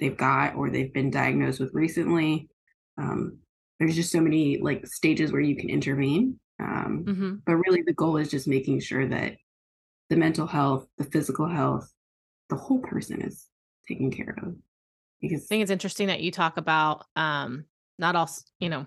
they've 0.00 0.16
got 0.16 0.54
or 0.54 0.70
they've 0.70 0.92
been 0.92 1.10
diagnosed 1.10 1.60
with 1.60 1.74
recently. 1.74 2.48
Um, 2.96 3.38
there's 3.78 3.96
just 3.96 4.12
so 4.12 4.20
many 4.20 4.58
like 4.58 4.86
stages 4.86 5.32
where 5.32 5.40
you 5.40 5.56
can 5.56 5.70
intervene 5.70 6.38
um, 6.60 7.04
mm-hmm. 7.06 7.34
But 7.46 7.56
really, 7.56 7.82
the 7.82 7.92
goal 7.92 8.16
is 8.16 8.30
just 8.30 8.48
making 8.48 8.80
sure 8.80 9.06
that 9.06 9.36
the 10.10 10.16
mental 10.16 10.46
health, 10.46 10.86
the 10.96 11.04
physical 11.04 11.48
health, 11.48 11.92
the 12.48 12.56
whole 12.56 12.80
person 12.80 13.20
is 13.22 13.46
taken 13.86 14.10
care 14.10 14.34
of. 14.42 14.54
Because 15.20 15.44
I 15.44 15.46
think 15.46 15.62
it's 15.62 15.70
interesting 15.70 16.08
that 16.08 16.20
you 16.20 16.30
talk 16.30 16.56
about 16.56 17.04
um, 17.16 17.64
not 17.98 18.16
all, 18.16 18.30
you 18.60 18.68
know, 18.68 18.86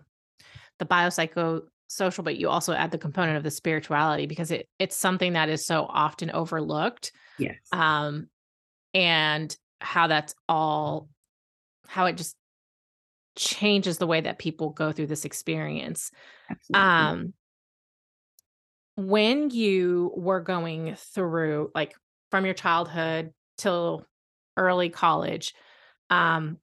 the 0.80 0.86
biopsycho 0.86 1.64
social, 1.88 2.24
but 2.24 2.38
you 2.38 2.50
also 2.50 2.74
add 2.74 2.92
the 2.92 2.98
component 2.98 3.38
of 3.38 3.44
the 3.44 3.52
spirituality 3.52 4.26
because 4.26 4.52
it 4.52 4.68
it's 4.80 4.96
something 4.96 5.34
that 5.34 5.50
is 5.50 5.66
so 5.66 5.86
often 5.88 6.32
overlooked. 6.32 7.12
Yes. 7.38 7.58
Um, 7.72 8.28
and 8.94 9.56
how 9.80 10.08
that's 10.08 10.36
all, 10.48 11.10
how 11.88 12.06
it 12.06 12.18
just 12.18 12.36
changes 13.36 13.98
the 13.98 14.08
way 14.08 14.22
that 14.22 14.40
people 14.40 14.72
go 14.72 14.92
through 14.92 15.08
this 15.08 15.26
experience. 15.26 16.12
Absolutely. 16.50 16.90
Um, 16.90 17.34
when 18.96 19.50
you 19.50 20.12
were 20.16 20.42
going 20.42 20.96
through 20.98 21.72
like 21.74 21.96
from 22.30 22.46
your 22.46 22.54
childhood 22.54 23.34
till 23.58 24.06
early 24.58 24.90
college 24.90 25.54
um 26.10 26.58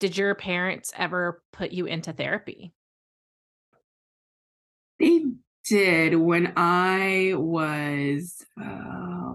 did 0.00 0.16
your 0.16 0.34
parents 0.34 0.92
ever 0.96 1.42
put 1.52 1.72
you 1.72 1.86
into 1.86 2.12
therapy 2.12 2.72
they 4.98 5.24
did 5.68 6.14
when 6.14 6.52
i 6.56 7.32
was 7.36 8.44
uh 8.60 9.34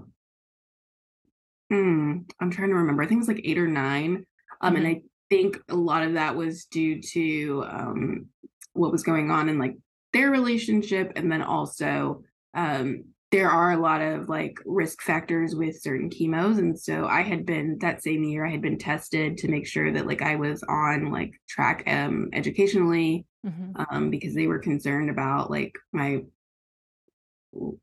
hmm, 1.70 2.18
i'm 2.40 2.52
trying 2.52 2.70
to 2.70 2.76
remember 2.76 3.04
i 3.04 3.06
think 3.06 3.18
it 3.18 3.28
was 3.28 3.28
like 3.28 3.42
eight 3.44 3.58
or 3.58 3.68
nine 3.68 4.26
um 4.62 4.74
mm-hmm. 4.74 4.86
and 4.86 4.88
i 4.88 5.02
think 5.30 5.58
a 5.68 5.76
lot 5.76 6.04
of 6.04 6.14
that 6.14 6.38
was 6.38 6.66
due 6.66 7.02
to 7.02 7.66
um 7.70 8.28
what 8.72 8.92
was 8.92 9.04
going 9.04 9.30
on 9.30 9.50
in 9.50 9.60
like 9.60 9.76
their 10.14 10.32
relationship 10.32 11.14
and 11.16 11.32
then 11.32 11.42
also 11.42 12.24
um, 12.54 13.04
there 13.32 13.50
are 13.50 13.72
a 13.72 13.78
lot 13.78 14.02
of 14.02 14.30
like 14.30 14.58
risk 14.66 15.02
factors 15.02 15.54
with 15.54 15.82
certain 15.82 16.10
chemos 16.10 16.60
and 16.60 16.80
so 16.80 17.06
i 17.08 17.22
had 17.22 17.46
been 17.46 17.78
that 17.80 18.02
same 18.02 18.24
year 18.24 18.46
i 18.46 18.50
had 18.50 18.62
been 18.62 18.78
tested 18.78 19.38
to 19.38 19.50
make 19.50 19.68
sure 19.68 19.92
that 19.92 20.08
like 20.08 20.22
i 20.22 20.36
was 20.36 20.64
on 20.70 21.12
like 21.12 21.34
track 21.48 21.84
um 21.88 22.30
educationally 22.32 23.26
mm-hmm. 23.46 23.82
um 23.90 24.10
because 24.10 24.34
they 24.34 24.48
were 24.48 24.60
concerned 24.60 25.10
about 25.10 25.52
like 25.52 25.74
my 25.92 26.22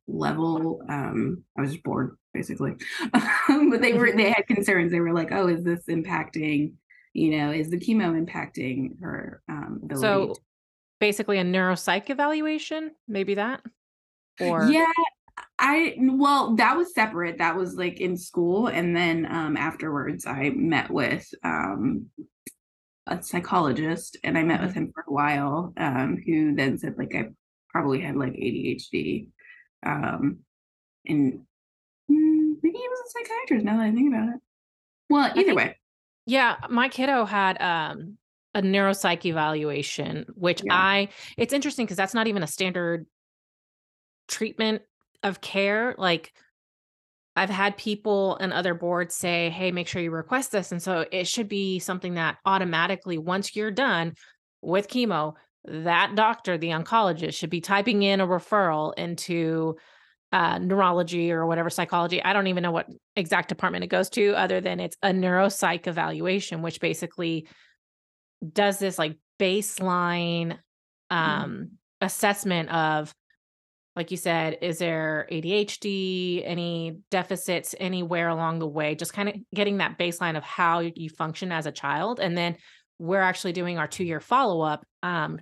level 0.08 0.80
um 0.88 1.44
i 1.58 1.60
was 1.60 1.72
just 1.72 1.84
bored 1.84 2.16
basically. 2.34 2.74
But 3.48 3.80
they 3.80 3.94
were 3.94 4.12
they 4.14 4.30
had 4.30 4.46
concerns. 4.46 4.92
They 4.92 5.00
were 5.00 5.14
like 5.14 5.32
oh 5.32 5.48
is 5.48 5.64
this 5.64 5.84
impacting 5.88 6.72
you 7.14 7.38
know 7.38 7.52
is 7.52 7.70
the 7.70 7.78
chemo 7.78 8.12
impacting 8.20 9.00
her 9.00 9.40
um 9.48 9.80
ability 9.84 10.02
so 10.02 10.34
basically 11.00 11.38
a 11.38 11.44
neuropsych 11.44 12.10
evaluation 12.10 12.90
maybe 13.08 13.34
that? 13.34 13.60
Or 14.40 14.64
yeah 14.64 14.86
i 15.58 15.94
well 15.98 16.54
that 16.56 16.76
was 16.76 16.94
separate 16.94 17.38
that 17.38 17.56
was 17.56 17.74
like 17.74 18.00
in 18.00 18.16
school 18.16 18.68
and 18.68 18.96
then 18.96 19.26
um 19.30 19.56
afterwards 19.56 20.26
i 20.26 20.50
met 20.50 20.90
with 20.90 21.28
um 21.42 22.06
a 23.06 23.22
psychologist 23.22 24.16
and 24.24 24.36
i 24.36 24.42
met 24.42 24.60
with 24.60 24.70
mm-hmm. 24.70 24.80
him 24.80 24.92
for 24.92 25.04
a 25.06 25.12
while 25.12 25.72
um 25.76 26.16
who 26.24 26.54
then 26.54 26.78
said 26.78 26.94
like 26.98 27.14
i 27.14 27.26
probably 27.68 28.00
had 28.00 28.16
like 28.16 28.32
adhd 28.32 29.28
um 29.84 30.38
and 31.06 31.40
mm, 32.10 32.54
maybe 32.62 32.78
he 32.78 32.88
was 32.88 33.00
a 33.00 33.10
psychiatrist 33.10 33.64
now 33.64 33.76
that 33.76 33.84
i 33.84 33.92
think 33.92 34.12
about 34.12 34.28
it. 34.28 34.40
Well 35.10 35.26
either 35.26 35.44
think, 35.44 35.56
way 35.56 35.76
yeah 36.26 36.56
my 36.70 36.88
kiddo 36.88 37.24
had 37.24 37.60
um 37.60 38.16
a 38.54 38.62
neuropsych 38.62 39.24
evaluation, 39.26 40.26
which 40.34 40.62
yeah. 40.64 40.74
I 40.74 41.08
it's 41.36 41.52
interesting 41.52 41.86
because 41.86 41.96
that's 41.96 42.14
not 42.14 42.26
even 42.26 42.42
a 42.42 42.46
standard 42.46 43.06
treatment 44.28 44.82
of 45.22 45.40
care. 45.40 45.94
Like 45.98 46.32
I've 47.36 47.50
had 47.50 47.76
people 47.76 48.36
and 48.36 48.52
other 48.52 48.74
boards 48.74 49.14
say, 49.14 49.50
hey, 49.50 49.72
make 49.72 49.88
sure 49.88 50.00
you 50.00 50.12
request 50.12 50.52
this. 50.52 50.70
And 50.70 50.80
so 50.80 51.04
it 51.10 51.26
should 51.26 51.48
be 51.48 51.80
something 51.80 52.14
that 52.14 52.36
automatically, 52.44 53.18
once 53.18 53.56
you're 53.56 53.72
done 53.72 54.14
with 54.62 54.88
chemo, 54.88 55.34
that 55.64 56.14
doctor, 56.14 56.56
the 56.56 56.68
oncologist, 56.68 57.34
should 57.34 57.50
be 57.50 57.60
typing 57.60 58.02
in 58.02 58.20
a 58.20 58.26
referral 58.26 58.92
into 58.96 59.76
uh, 60.32 60.58
neurology 60.58 61.32
or 61.32 61.46
whatever 61.46 61.70
psychology. 61.70 62.22
I 62.22 62.32
don't 62.32 62.48
even 62.48 62.62
know 62.62 62.70
what 62.72 62.86
exact 63.16 63.48
department 63.48 63.84
it 63.84 63.88
goes 63.88 64.10
to, 64.10 64.34
other 64.34 64.60
than 64.60 64.78
it's 64.78 64.96
a 65.02 65.08
neuropsych 65.08 65.86
evaluation, 65.86 66.62
which 66.62 66.80
basically 66.80 67.48
does 68.52 68.78
this 68.78 68.98
like 68.98 69.16
baseline 69.38 70.58
mm-hmm. 71.10 71.16
um 71.16 71.50
mm. 71.50 71.68
assessment 72.00 72.70
of 72.70 73.14
like 73.96 74.10
you 74.10 74.16
said 74.16 74.58
is 74.60 74.78
there 74.78 75.26
ADHD 75.30 76.42
any 76.44 76.98
deficits 77.10 77.74
anywhere 77.78 78.28
along 78.28 78.58
the 78.58 78.66
way 78.66 78.94
just 78.94 79.12
kind 79.12 79.28
of 79.28 79.34
getting 79.54 79.78
that 79.78 79.98
baseline 79.98 80.36
of 80.36 80.42
how 80.42 80.80
you 80.80 81.08
function 81.08 81.52
as 81.52 81.66
a 81.66 81.72
child 81.72 82.20
and 82.20 82.36
then 82.36 82.56
we're 82.98 83.20
actually 83.20 83.52
doing 83.52 83.78
our 83.78 83.88
2 83.88 84.04
year 84.04 84.20
follow 84.20 84.60
up 84.60 84.84
um 85.02 85.38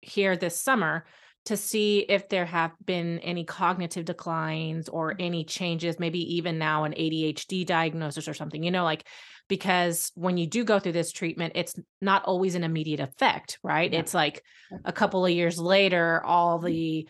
here 0.00 0.36
this 0.36 0.60
summer 0.60 1.04
to 1.44 1.56
see 1.56 2.00
if 2.00 2.28
there 2.28 2.46
have 2.46 2.70
been 2.84 3.18
any 3.18 3.44
cognitive 3.44 4.04
declines 4.04 4.88
or 4.88 5.12
mm. 5.12 5.16
any 5.18 5.44
changes 5.44 5.98
maybe 5.98 6.36
even 6.36 6.58
now 6.58 6.84
an 6.84 6.92
ADHD 6.92 7.66
diagnosis 7.66 8.28
or 8.28 8.34
something 8.34 8.62
you 8.62 8.70
know 8.70 8.84
like 8.84 9.06
because 9.48 10.12
when 10.14 10.36
you 10.36 10.46
do 10.46 10.64
go 10.64 10.78
through 10.78 10.92
this 10.92 11.12
treatment 11.12 11.52
it's 11.56 11.74
not 12.00 12.24
always 12.24 12.54
an 12.54 12.64
immediate 12.64 13.00
effect 13.00 13.58
right 13.62 13.92
yeah. 13.92 13.98
it's 13.98 14.14
like 14.14 14.42
a 14.84 14.92
couple 14.92 15.24
of 15.24 15.30
years 15.30 15.58
later 15.58 16.22
all 16.24 16.58
mm-hmm. 16.58 16.66
the 16.66 17.08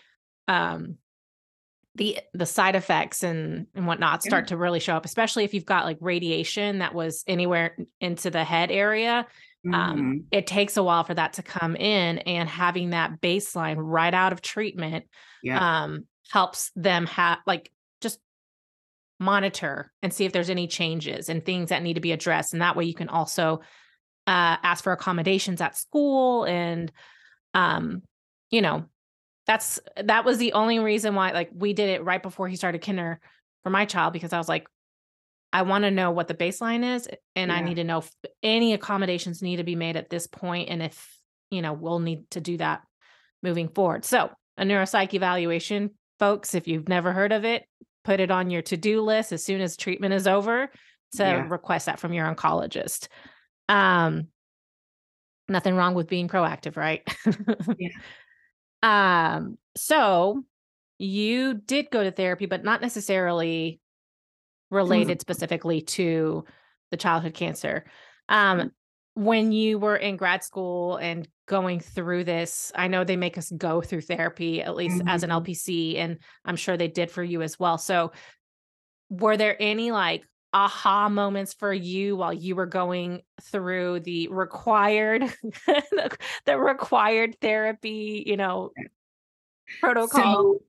um 0.48 0.96
the 1.94 2.18
the 2.32 2.46
side 2.46 2.74
effects 2.74 3.22
and 3.22 3.66
and 3.74 3.86
whatnot 3.86 4.22
start 4.22 4.44
yeah. 4.44 4.48
to 4.48 4.56
really 4.56 4.80
show 4.80 4.96
up 4.96 5.04
especially 5.04 5.44
if 5.44 5.54
you've 5.54 5.66
got 5.66 5.84
like 5.84 5.98
radiation 6.00 6.78
that 6.78 6.94
was 6.94 7.22
anywhere 7.26 7.76
into 8.00 8.30
the 8.30 8.44
head 8.44 8.70
area 8.70 9.26
um, 9.66 9.72
mm-hmm. 9.72 9.74
um 9.74 10.24
it 10.30 10.46
takes 10.46 10.76
a 10.76 10.82
while 10.82 11.04
for 11.04 11.14
that 11.14 11.34
to 11.34 11.42
come 11.42 11.76
in 11.76 12.18
and 12.18 12.48
having 12.48 12.90
that 12.90 13.20
baseline 13.20 13.76
right 13.78 14.14
out 14.14 14.32
of 14.32 14.40
treatment 14.40 15.04
yeah. 15.42 15.82
um 15.82 16.06
helps 16.30 16.70
them 16.76 17.06
have 17.06 17.38
like 17.46 17.70
monitor 19.22 19.92
and 20.02 20.12
see 20.12 20.24
if 20.24 20.32
there's 20.32 20.50
any 20.50 20.66
changes 20.66 21.28
and 21.28 21.44
things 21.44 21.70
that 21.70 21.82
need 21.82 21.94
to 21.94 22.00
be 22.00 22.12
addressed. 22.12 22.52
And 22.52 22.62
that 22.62 22.76
way 22.76 22.84
you 22.84 22.94
can 22.94 23.08
also 23.08 23.60
uh, 24.26 24.56
ask 24.62 24.84
for 24.84 24.92
accommodations 24.92 25.60
at 25.60 25.76
school 25.76 26.44
and, 26.44 26.92
um, 27.54 28.02
you 28.50 28.60
know, 28.60 28.84
that's 29.46 29.80
that 29.96 30.24
was 30.24 30.38
the 30.38 30.52
only 30.52 30.78
reason 30.78 31.14
why 31.14 31.32
like 31.32 31.50
we 31.52 31.72
did 31.72 31.90
it 31.90 32.04
right 32.04 32.22
before 32.22 32.48
he 32.48 32.54
started 32.54 32.80
kinder 32.80 33.18
for 33.64 33.70
my 33.70 33.84
child 33.84 34.12
because 34.12 34.32
I 34.32 34.38
was 34.38 34.48
like, 34.48 34.66
I 35.52 35.62
want 35.62 35.84
to 35.84 35.90
know 35.90 36.10
what 36.10 36.28
the 36.28 36.34
baseline 36.34 36.96
is 36.96 37.08
and 37.36 37.50
yeah. 37.50 37.56
I 37.56 37.62
need 37.62 37.74
to 37.74 37.84
know 37.84 37.98
if 37.98 38.10
any 38.42 38.72
accommodations 38.72 39.42
need 39.42 39.56
to 39.56 39.64
be 39.64 39.76
made 39.76 39.96
at 39.96 40.10
this 40.10 40.26
point 40.26 40.70
and 40.70 40.82
if, 40.82 41.18
you 41.50 41.60
know, 41.60 41.72
we'll 41.72 41.98
need 41.98 42.30
to 42.30 42.40
do 42.40 42.56
that 42.58 42.82
moving 43.42 43.68
forward. 43.68 44.04
So, 44.04 44.30
a 44.56 44.64
neuropsych 44.64 45.14
evaluation, 45.14 45.90
folks, 46.18 46.54
if 46.54 46.68
you've 46.68 46.88
never 46.88 47.12
heard 47.12 47.32
of 47.32 47.44
it, 47.44 47.64
put 48.04 48.20
it 48.20 48.30
on 48.30 48.50
your 48.50 48.62
to-do 48.62 49.00
list 49.02 49.32
as 49.32 49.44
soon 49.44 49.60
as 49.60 49.76
treatment 49.76 50.14
is 50.14 50.26
over 50.26 50.68
to 51.16 51.22
yeah. 51.22 51.48
request 51.48 51.86
that 51.86 52.00
from 52.00 52.12
your 52.12 52.32
oncologist. 52.32 53.08
Um 53.68 54.28
nothing 55.48 55.74
wrong 55.76 55.94
with 55.94 56.08
being 56.08 56.28
proactive, 56.28 56.76
right? 56.76 57.02
yeah. 57.78 57.88
Um 58.82 59.58
so 59.76 60.42
you 60.98 61.54
did 61.54 61.90
go 61.92 62.02
to 62.02 62.10
therapy 62.10 62.46
but 62.46 62.64
not 62.64 62.80
necessarily 62.80 63.80
related 64.72 65.20
specifically 65.20 65.82
to 65.82 66.44
the 66.90 66.96
childhood 66.96 67.34
cancer. 67.34 67.84
Um, 68.28 68.58
mm. 68.58 68.70
when 69.14 69.52
you 69.52 69.78
were 69.78 69.96
in 69.96 70.16
grad 70.16 70.42
school 70.42 70.96
and 70.96 71.28
going 71.52 71.80
through 71.80 72.24
this, 72.24 72.72
I 72.74 72.88
know 72.88 73.04
they 73.04 73.16
make 73.16 73.36
us 73.36 73.50
go 73.50 73.82
through 73.82 74.00
therapy, 74.00 74.62
at 74.62 74.74
least 74.74 74.98
mm-hmm. 74.98 75.08
as 75.08 75.22
an 75.22 75.30
mm-hmm. 75.30 75.44
LPC, 75.44 75.98
and 75.98 76.18
I'm 76.44 76.56
sure 76.56 76.76
they 76.76 76.88
did 76.88 77.10
for 77.10 77.22
you 77.22 77.42
as 77.42 77.60
well. 77.60 77.76
So, 77.76 78.12
were 79.10 79.36
there 79.36 79.56
any 79.60 79.92
like 79.92 80.24
aha 80.54 81.08
moments 81.08 81.52
for 81.52 81.72
you 81.72 82.16
while 82.16 82.32
you 82.32 82.56
were 82.56 82.66
going 82.66 83.20
through 83.42 84.00
the 84.00 84.28
required 84.28 85.22
the 86.44 86.58
required 86.58 87.34
therapy 87.40 88.22
you 88.26 88.36
know 88.36 88.70
protocol 89.80 90.58
so 90.58 90.62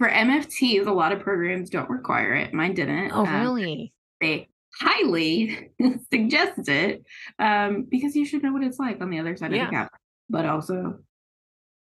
for 0.00 0.08
MFTs, 0.08 0.86
a 0.86 0.92
lot 0.92 1.12
of 1.12 1.20
programs 1.20 1.68
don't 1.68 1.90
require 1.90 2.34
it. 2.34 2.54
Mine 2.54 2.72
didn't. 2.72 3.12
Oh, 3.12 3.26
um, 3.26 3.40
really? 3.42 3.92
They 4.18 4.48
highly 4.80 5.72
suggest 6.10 6.68
it 6.68 7.04
um, 7.38 7.86
because 7.88 8.16
you 8.16 8.24
should 8.24 8.42
know 8.42 8.52
what 8.52 8.64
it's 8.64 8.78
like 8.78 9.02
on 9.02 9.10
the 9.10 9.18
other 9.18 9.36
side 9.36 9.52
yeah. 9.52 9.64
of 9.64 9.70
the 9.70 9.76
cap, 9.76 9.92
but 10.30 10.46
also 10.46 11.00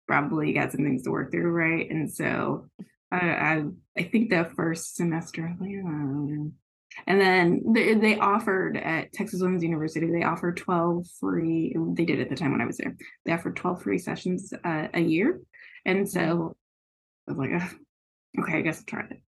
probably 0.07 0.53
got 0.53 0.71
some 0.71 0.83
things 0.83 1.03
to 1.03 1.11
work 1.11 1.31
through, 1.31 1.51
right? 1.51 1.89
And 1.89 2.11
so 2.11 2.67
I, 3.11 3.17
I, 3.17 3.63
I 3.97 4.03
think 4.03 4.29
the 4.29 4.49
first 4.55 4.95
semester, 4.95 5.55
and 7.05 7.21
then 7.21 7.61
they, 7.73 7.93
they, 7.93 8.17
offered 8.17 8.75
at 8.77 9.13
Texas 9.13 9.41
Women's 9.41 9.63
University, 9.63 10.07
they 10.07 10.23
offered 10.23 10.57
12 10.57 11.05
free, 11.19 11.75
they 11.93 12.05
did 12.05 12.19
at 12.19 12.29
the 12.29 12.35
time 12.35 12.51
when 12.51 12.61
I 12.61 12.65
was 12.65 12.77
there, 12.77 12.95
they 13.25 13.31
offered 13.31 13.55
12 13.55 13.83
free 13.83 13.99
sessions 13.99 14.51
uh, 14.63 14.87
a 14.93 14.99
year. 14.99 15.39
And 15.85 16.09
so 16.09 16.55
I 17.27 17.31
was 17.31 17.37
like, 17.37 17.61
Okay, 18.37 18.57
I 18.57 18.61
guess 18.61 18.79
I'll 18.79 18.85
try 18.85 19.05
it. 19.09 19.21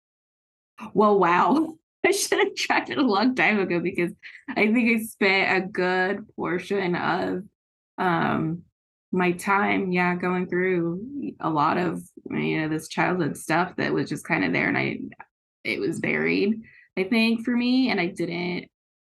Well, 0.93 1.19
wow. 1.19 1.75
I 2.05 2.11
should 2.11 2.39
have 2.39 2.55
tried 2.55 2.89
it 2.89 2.97
a 2.97 3.01
long 3.01 3.35
time 3.35 3.59
ago 3.59 3.79
because 3.79 4.11
I 4.49 4.71
think 4.71 5.01
I 5.01 5.03
spent 5.03 5.63
a 5.63 5.67
good 5.67 6.25
portion 6.35 6.95
of 6.95 7.43
um 7.97 8.63
my 9.11 9.31
time, 9.33 9.91
yeah, 9.91 10.15
going 10.15 10.47
through 10.47 11.33
a 11.39 11.49
lot 11.49 11.77
of 11.77 12.01
you 12.29 12.61
know 12.61 12.69
this 12.69 12.87
childhood 12.87 13.37
stuff 13.37 13.75
that 13.77 13.93
was 13.93 14.09
just 14.09 14.25
kind 14.25 14.45
of 14.45 14.53
there, 14.53 14.67
and 14.67 14.77
I 14.77 14.99
it 15.63 15.79
was 15.79 15.99
buried. 15.99 16.61
I 16.97 17.03
think 17.03 17.45
for 17.45 17.55
me, 17.55 17.89
and 17.89 17.99
I 17.99 18.07
didn't 18.07 18.67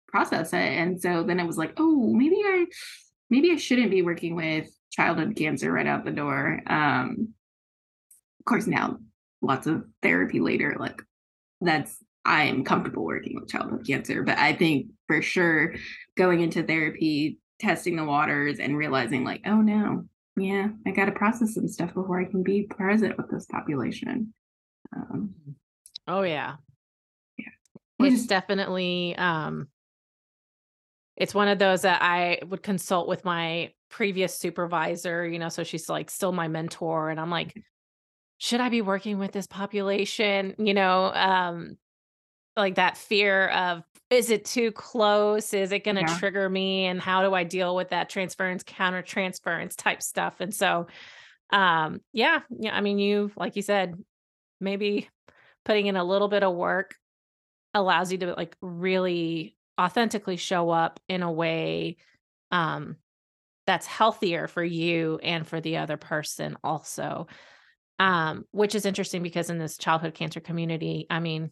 process 0.08 0.54
it, 0.54 0.58
and 0.58 1.02
so 1.02 1.24
then 1.24 1.40
it 1.40 1.48
was 1.48 1.58
like, 1.58 1.74
oh, 1.78 2.14
maybe 2.14 2.38
I 2.38 2.66
maybe 3.30 3.52
I 3.52 3.56
shouldn't 3.56 3.92
be 3.92 4.02
working 4.02 4.36
with 4.36 4.68
childhood 4.92 5.36
cancer 5.36 5.72
right 5.72 5.88
out 5.88 6.06
the 6.06 6.12
door. 6.12 6.62
Um, 6.68 7.34
of 8.40 8.46
course, 8.46 8.68
now 8.68 8.98
lots 9.42 9.68
of 9.68 9.86
therapy 10.02 10.40
later 10.40 10.76
like 10.80 11.02
that's 11.62 11.98
i'm 12.26 12.64
comfortable 12.64 13.06
working 13.06 13.36
with 13.36 13.50
childhood 13.50 13.86
cancer 13.86 14.24
but 14.24 14.38
i 14.38 14.54
think 14.54 14.88
for 15.08 15.22
sure 15.22 15.76
going 16.16 16.42
into 16.42 16.64
therapy 16.64 17.40
testing 17.60 17.96
the 17.96 18.04
waters 18.04 18.60
and 18.60 18.78
realizing 18.78 19.24
like 19.24 19.42
oh 19.46 19.62
no. 19.62 20.06
Yeah 20.36 20.70
i 20.86 20.92
got 20.92 21.06
to 21.06 21.12
process 21.12 21.56
some 21.56 21.68
stuff 21.68 21.94
before 21.94 22.20
i 22.20 22.26
can 22.26 22.44
be 22.44 22.64
present 22.64 23.18
with 23.18 23.30
this 23.30 23.46
population. 23.46 24.34
Um, 24.96 25.34
oh 26.08 26.22
yeah. 26.22 26.56
Yeah. 27.38 28.08
It's 28.08 28.28
definitely 28.28 29.16
um 29.18 29.68
it's 31.16 31.34
one 31.34 31.48
of 31.48 31.58
those 31.58 31.82
that 31.82 32.02
i 32.02 32.40
would 32.48 32.62
consult 32.62 33.08
with 33.08 33.26
my 33.26 33.72
previous 33.90 34.38
supervisor 34.38 35.26
you 35.26 35.40
know 35.40 35.50
so 35.50 35.64
she's 35.64 35.90
like 35.90 36.12
still 36.12 36.34
my 36.34 36.48
mentor 36.48 37.10
and 37.10 37.20
i'm 37.20 37.32
like 37.32 37.56
should 38.38 38.62
I 38.62 38.70
be 38.70 38.82
working 38.82 39.20
with 39.20 39.32
this 39.32 39.48
population? 39.48 40.56
You 40.58 40.74
know, 40.74 41.12
um, 41.14 41.78
like 42.58 42.76
that 42.76 42.98
fear 42.98 43.48
of 43.50 43.84
is 44.10 44.30
it 44.30 44.46
too 44.46 44.72
close? 44.72 45.54
Is 45.54 45.72
it 45.72 45.84
going 45.84 45.96
to 45.96 46.02
yeah. 46.02 46.18
trigger 46.18 46.50
me? 46.50 46.86
And 46.86 47.00
how 47.00 47.24
do 47.24 47.34
I 47.34 47.44
deal 47.44 47.76
with 47.76 47.90
that 47.90 48.10
transference, 48.10 48.64
counter 48.64 49.02
transference 49.02 49.76
type 49.76 50.02
stuff? 50.02 50.36
And 50.40 50.54
so, 50.54 50.88
um, 51.52 52.00
yeah, 52.14 52.40
yeah. 52.58 52.76
I 52.76 52.82
mean, 52.82 53.00
you 53.00 53.32
like 53.36 53.56
you 53.56 53.62
said, 53.62 53.96
maybe 54.60 55.10
putting 55.66 55.88
in 55.88 55.98
a 55.98 56.04
little 56.04 56.30
bit 56.30 56.44
of 56.44 56.56
work 56.56 56.96
allows 57.74 58.12
you 58.12 58.18
to 58.20 58.34
like 58.34 58.56
really 58.62 59.56
authentically 59.80 60.38
show 60.38 60.70
up 60.70 61.00
in 61.08 61.22
a 61.22 61.32
way 61.32 61.98
um 62.50 62.96
that's 63.68 63.86
healthier 63.86 64.48
for 64.48 64.64
you 64.64 65.20
and 65.22 65.46
for 65.46 65.62
the 65.62 65.78
other 65.78 65.98
person 65.98 66.58
also 66.64 67.28
um, 68.00 68.46
which 68.52 68.76
is 68.76 68.86
interesting 68.86 69.24
because 69.24 69.50
in 69.50 69.58
this 69.58 69.78
childhood 69.78 70.14
cancer 70.14 70.40
community, 70.40 71.08
I 71.10 71.20
mean, 71.20 71.52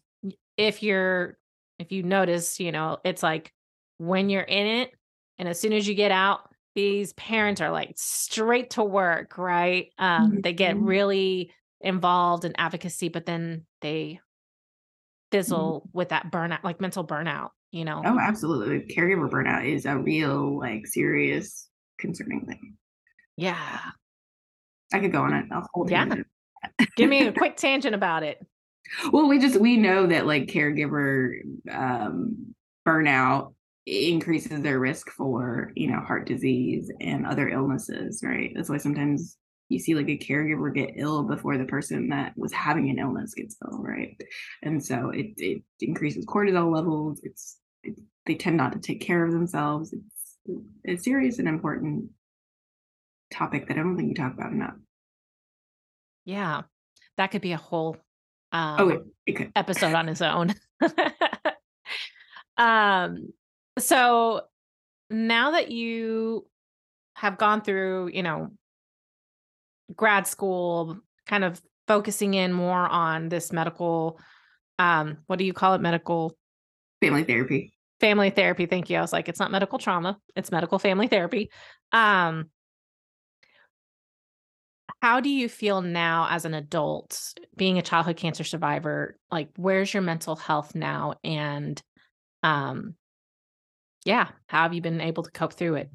if 0.58 0.84
you're 0.84 1.38
if 1.80 1.92
you 1.92 2.04
notice, 2.04 2.60
you 2.60 2.72
know, 2.72 2.98
it's 3.04 3.24
like 3.24 3.52
when 3.98 4.30
you're 4.30 4.42
in 4.42 4.68
it, 4.68 4.92
and 5.38 5.50
as 5.50 5.60
soon 5.60 5.74
as 5.74 5.88
you 5.88 5.96
get 5.96 6.12
out, 6.12 6.50
these 6.76 7.14
parents 7.14 7.62
are 7.62 7.72
like 7.72 7.94
straight 7.96 8.72
to 8.72 8.84
work, 8.84 9.38
right? 9.38 9.92
Um, 9.98 10.32
mm-hmm. 10.32 10.42
They 10.42 10.54
get 10.54 10.76
mm-hmm. 10.76 10.86
really 10.86 11.52
involved 11.82 12.46
in 12.46 12.54
advocacy, 12.58 13.10
but 13.10 13.26
then 13.26 13.66
they 13.82 14.04
mm-hmm. 14.04 15.38
fizzle 15.38 15.82
mm-hmm. 15.82 15.98
with 15.98 16.10
that 16.10 16.32
burnout, 16.32 16.64
like 16.64 16.82
mental 16.82 17.06
burnout, 17.06 17.50
you 17.72 17.86
know? 17.86 18.02
Oh, 18.04 18.20
absolutely. 18.20 18.94
Caregiver 18.94 19.30
burnout 19.30 19.66
is 19.66 19.86
a 19.86 19.98
real, 19.98 20.58
like, 20.60 20.88
serious, 20.88 21.70
concerning 22.00 22.46
thing. 22.46 22.76
Yeah. 23.38 23.80
I 24.94 25.00
could 25.00 25.12
go 25.12 25.22
on 25.22 25.34
it. 25.34 25.46
I'll 25.52 25.68
hold 25.74 25.90
yeah. 25.90 26.14
Give 26.98 27.10
me 27.10 27.28
a 27.28 27.32
quick 27.32 27.58
tangent 27.58 27.96
about 27.96 28.24
it. 28.24 28.46
Well, 29.12 29.28
we 29.28 29.40
just 29.40 29.60
we 29.60 29.78
know 29.78 30.08
that 30.08 30.26
like 30.26 30.48
caregiver 30.48 31.40
um, 31.72 32.56
burnout 32.88 33.54
increases 33.86 34.62
their 34.62 34.80
risk 34.80 35.10
for 35.12 35.72
you 35.76 35.92
know 35.92 36.00
heart 36.00 36.28
disease 36.28 36.92
and 37.02 37.26
other 37.26 37.50
illnesses, 37.50 38.22
right? 38.24 38.52
That's 38.56 38.70
why 38.70 38.78
sometimes 38.78 39.38
you 39.70 39.80
see 39.80 39.96
like 39.96 40.10
a 40.10 40.18
caregiver 40.18 40.74
get 40.74 40.94
ill 40.96 41.24
before 41.24 41.58
the 41.58 41.66
person 41.66 42.10
that 42.10 42.34
was 42.38 42.54
having 42.54 42.90
an 42.90 43.00
illness 43.00 43.34
gets 43.34 43.58
ill, 43.64 43.80
right? 43.80 44.16
And 44.62 44.84
so 44.84 45.10
it 45.10 45.34
it 45.38 45.64
increases 45.82 46.26
cortisol 46.26 46.74
levels. 46.74 47.22
It's 47.24 47.58
it, 47.84 48.00
they 48.26 48.36
tend 48.36 48.58
not 48.58 48.74
to 48.74 48.80
take 48.80 49.02
care 49.02 49.26
of 49.26 49.32
themselves. 49.32 49.94
It's 49.94 51.02
a 51.02 51.04
serious 51.04 51.40
and 51.40 51.48
important 51.48 52.10
topic 53.32 53.68
that 53.68 53.78
I 53.78 53.82
don't 53.82 53.98
think 53.98 54.10
you 54.10 54.16
talk 54.16 54.34
about 54.34 54.52
enough. 54.52 54.76
Yeah. 56.26 56.64
That 57.18 57.32
could 57.32 57.42
be 57.42 57.54
a 57.54 57.58
whole 57.58 57.98
um, 58.56 59.12
it 59.26 59.34
could. 59.34 59.52
episode 59.56 59.94
on 59.94 60.08
his 60.08 60.22
own. 60.22 60.54
um, 62.58 63.34
so 63.78 64.42
now 65.10 65.52
that 65.52 65.72
you 65.72 66.48
have 67.16 67.38
gone 67.38 67.62
through, 67.62 68.12
you 68.14 68.24
know, 68.24 68.52
grad 69.96 70.26
school, 70.26 70.98
kind 71.28 71.44
of 71.44 71.62
focusing 71.88 72.34
in 72.34 72.54
more 72.54 72.88
on 72.88 73.30
this 73.30 73.52
medical, 73.52 74.20
um, 74.80 75.18
what 75.28 75.38
do 75.38 75.46
you 75.46 75.54
call 75.54 75.74
it? 75.74 75.82
Medical 75.82 76.36
Family 77.02 77.24
therapy. 77.24 77.74
family 78.00 78.30
therapy. 78.30 78.66
Thank 78.66 78.90
you. 78.90 78.98
I 78.98 79.02
was 79.02 79.14
like, 79.14 79.28
it's 79.28 79.40
not 79.40 79.52
medical 79.52 79.78
trauma, 79.78 80.18
it's 80.36 80.52
medical 80.52 80.80
family 80.80 81.08
therapy. 81.08 81.52
Um, 81.92 82.50
how 85.02 85.20
do 85.20 85.30
you 85.30 85.48
feel 85.48 85.82
now 85.82 86.28
as 86.30 86.46
an 86.46 86.54
adult 86.54 87.34
being 87.56 87.78
a 87.78 87.82
childhood 87.82 88.18
cancer 88.18 88.44
survivor 88.44 89.18
like 89.32 89.50
where's 89.58 89.94
your 89.94 90.04
mental 90.04 90.36
health 90.36 90.76
now 90.76 91.14
and 91.24 91.82
um 92.44 92.96
yeah 94.04 94.30
how 94.48 94.64
have 94.64 94.74
you 94.74 94.82
been 94.82 95.02
able 95.02 95.24
to 95.24 95.32
cope 95.32 95.54
through 95.54 95.76
it 95.76 95.90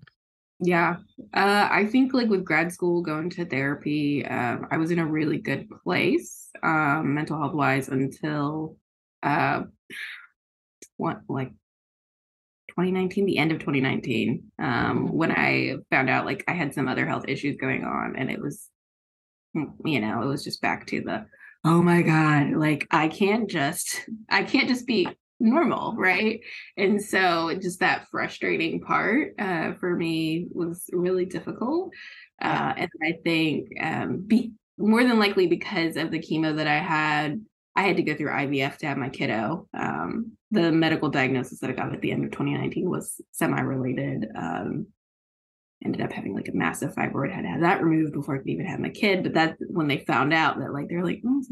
yeah 0.61 0.97
uh 1.35 1.69
i 1.71 1.87
think 1.87 2.13
like 2.13 2.29
with 2.29 2.45
grad 2.45 2.73
school 2.73 3.03
going 3.03 3.31
to 3.31 3.45
therapy 3.45 4.25
um 4.27 4.67
i 4.71 4.77
was 4.77 4.91
in 4.91 4.99
a 4.99 5.07
really 5.07 5.39
good 5.39 5.69
place 5.83 6.49
um 6.63 7.15
mental 7.15 7.39
health 7.39 7.55
wise 7.55 7.89
until 7.89 8.77
uh 9.23 9.63
what 10.97 11.21
like 11.29 11.51
2019, 12.71 13.27
the 13.27 13.39
end 13.39 13.53
of 13.53 13.59
2019, 13.59 14.45
um, 14.59 14.67
mm-hmm. 14.67 15.07
when 15.09 15.33
I 15.33 15.75
found 15.91 16.09
out 16.09 16.25
like 16.25 16.45
I 16.49 16.53
had 16.53 16.73
some 16.73 16.89
other 16.89 17.07
health 17.07 17.25
issues 17.29 17.57
going 17.57 17.85
on, 17.85 18.17
and 18.17 18.31
it 18.31 18.41
was, 18.41 18.69
you 19.55 20.01
know, 20.01 20.23
it 20.23 20.27
was 20.27 20.45
just 20.45 20.63
back 20.63 20.87
to 20.89 21.01
the, 21.01 21.27
oh 21.65 21.83
my 21.83 22.03
god, 22.03 22.53
like 22.53 22.87
I 22.91 23.09
can't 23.09 23.51
just, 23.51 24.01
I 24.29 24.45
can't 24.45 24.69
just 24.69 24.87
be 24.87 25.09
normal, 25.39 25.95
right? 25.97 26.41
And 26.77 27.03
so 27.03 27.59
just 27.61 27.81
that 27.81 28.09
frustrating 28.11 28.81
part 28.81 29.35
uh, 29.39 29.75
for 29.75 29.97
me 29.97 30.47
was 30.53 30.85
really 30.93 31.25
difficult, 31.25 31.93
uh, 32.43 32.75
and 32.77 32.91
I 33.03 33.15
think 33.25 33.69
um, 33.81 34.25
be 34.27 34.53
more 34.79 35.05
than 35.05 35.19
likely 35.19 35.47
because 35.47 35.97
of 35.97 36.11
the 36.11 36.19
chemo 36.19 36.57
that 36.57 36.67
I 36.67 36.79
had 36.79 37.41
I 37.77 37.83
had 37.83 37.97
to 37.97 38.03
go 38.03 38.15
through 38.15 38.31
IVF 38.31 38.79
to 38.79 38.87
have 38.87 38.99
my 38.99 39.09
kiddo. 39.09 39.69
Um, 39.73 40.33
the 40.51 40.73
medical 40.73 41.09
diagnosis 41.09 41.61
that 41.61 41.71
I 41.71 41.75
got 41.75 41.95
at 41.95 42.01
the 42.01 42.11
end 42.11 42.25
of 42.25 42.33
2019 42.33 42.91
was 42.91 43.21
semi-related. 43.31 44.27
Um, 44.35 44.89
ended 45.85 46.03
up 46.03 46.13
having 46.13 46.35
like 46.35 46.49
a 46.49 46.57
massive 46.57 46.95
fibroid. 46.95 47.33
Had 47.33 47.43
to 47.43 47.49
have 47.49 47.61
that 47.61 47.83
removed 47.83 48.13
before 48.13 48.35
I 48.35 48.39
could 48.39 48.49
even 48.49 48.67
have 48.67 48.81
my 48.81 48.91
kid. 48.91 49.23
But 49.23 49.35
that's 49.35 49.57
when 49.69 49.89
they 49.89 49.99
found 49.99 50.33
out 50.33 50.59
that 50.59 50.73
like 50.73 50.89
they're 50.89 51.05
like, 51.05 51.23
oh, 51.27 51.43